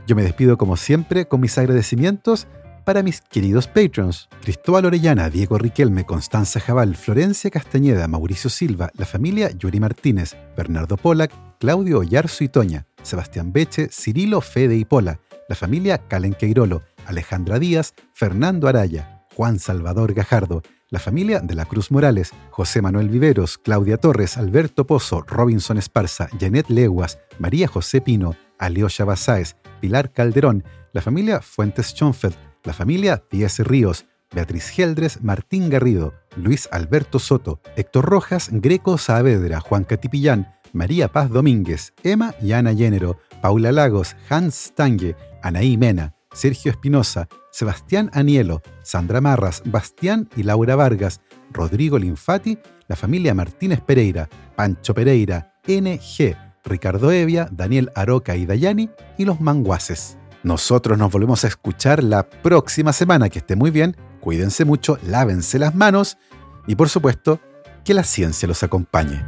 Yo 0.07 0.15
me 0.15 0.23
despido 0.23 0.57
como 0.57 0.77
siempre 0.77 1.27
con 1.27 1.41
mis 1.41 1.57
agradecimientos 1.57 2.47
para 2.83 3.03
mis 3.03 3.21
queridos 3.21 3.67
patrons, 3.67 4.29
Cristóbal 4.41 4.85
Orellana, 4.85 5.29
Diego 5.29 5.57
Riquelme, 5.57 6.05
Constanza 6.05 6.59
Jabal, 6.59 6.95
Florencia 6.95 7.49
Castañeda, 7.49 8.07
Mauricio 8.07 8.49
Silva, 8.49 8.91
la 8.95 9.05
familia 9.05 9.51
Yuri 9.51 9.79
Martínez, 9.79 10.35
Bernardo 10.55 10.97
Polak, 10.97 11.31
Claudio 11.59 11.99
Oyarzo 11.99 12.43
y 12.43 12.49
Toña, 12.49 12.87
Sebastián 13.03 13.53
Beche, 13.53 13.89
Cirilo 13.91 14.41
Fede 14.41 14.75
y 14.75 14.85
Pola, 14.85 15.19
la 15.47 15.55
familia 15.55 15.97
Calen 16.07 16.33
Queirolo, 16.33 16.81
Alejandra 17.05 17.59
Díaz, 17.59 17.93
Fernando 18.13 18.67
Araya, 18.67 19.25
Juan 19.35 19.59
Salvador 19.59 20.13
Gajardo, 20.13 20.61
la 20.89 20.99
familia 20.99 21.39
de 21.39 21.55
la 21.55 21.65
Cruz 21.65 21.89
Morales, 21.89 22.31
José 22.49 22.81
Manuel 22.81 23.09
Viveros, 23.09 23.57
Claudia 23.57 23.97
Torres, 23.97 24.37
Alberto 24.37 24.85
Pozo, 24.85 25.21
Robinson 25.21 25.77
Esparza, 25.77 26.27
Janet 26.39 26.69
Leguas, 26.69 27.19
María 27.39 27.67
José 27.67 28.01
Pino, 28.01 28.35
Aleosha 28.59 29.05
Basáez, 29.05 29.55
Pilar 29.79 30.11
Calderón, 30.11 30.63
la 30.93 31.01
familia 31.01 31.41
Fuentes 31.41 31.87
Schonfeld, 31.87 32.35
la 32.63 32.73
familia 32.73 33.23
Díaz 33.31 33.59
Ríos, 33.59 34.05
Beatriz 34.33 34.69
Geldres, 34.69 35.21
Martín 35.21 35.69
Garrido, 35.69 36.13
Luis 36.35 36.69
Alberto 36.71 37.19
Soto, 37.19 37.59
Héctor 37.75 38.05
Rojas, 38.05 38.49
Greco 38.51 38.97
Saavedra, 38.97 39.59
Juan 39.59 39.83
Catipillán, 39.83 40.55
María 40.73 41.09
Paz 41.09 41.29
Domínguez, 41.29 41.93
Emma 42.03 42.33
y 42.41 42.53
Ana 42.53 42.71
Llénero, 42.71 43.17
Paula 43.41 43.71
Lagos, 43.71 44.15
Hans 44.29 44.55
Stange, 44.67 45.15
Anaí 45.41 45.75
Mena, 45.75 46.15
Sergio 46.33 46.71
Espinosa, 46.71 47.27
Sebastián 47.51 48.09
Anielo, 48.13 48.61
Sandra 48.83 49.19
Marras, 49.19 49.63
Bastián 49.65 50.29
y 50.37 50.43
Laura 50.43 50.75
Vargas, 50.75 51.19
Rodrigo 51.51 51.99
Linfati, 51.99 52.57
la 52.87 52.95
familia 52.95 53.33
Martínez 53.33 53.81
Pereira, 53.81 54.29
Pancho 54.55 54.93
Pereira, 54.93 55.53
NG, 55.67 56.35
Ricardo 56.63 57.11
Evia, 57.11 57.49
Daniel 57.51 57.91
Aroca 57.95 58.35
y 58.37 58.45
Dayani 58.45 58.89
y 59.17 59.25
los 59.25 59.41
manguaces. 59.41 60.17
Nosotros 60.43 60.97
nos 60.97 61.11
volvemos 61.11 61.43
a 61.43 61.47
escuchar 61.47 62.03
la 62.03 62.27
próxima 62.29 62.93
semana. 62.93 63.29
Que 63.29 63.39
esté 63.39 63.55
muy 63.55 63.71
bien, 63.71 63.95
cuídense 64.19 64.65
mucho, 64.65 64.97
lávense 65.05 65.59
las 65.59 65.75
manos 65.75 66.17
y 66.67 66.75
por 66.75 66.89
supuesto, 66.89 67.39
que 67.83 67.93
la 67.93 68.03
ciencia 68.03 68.47
los 68.47 68.63
acompañe. 68.63 69.23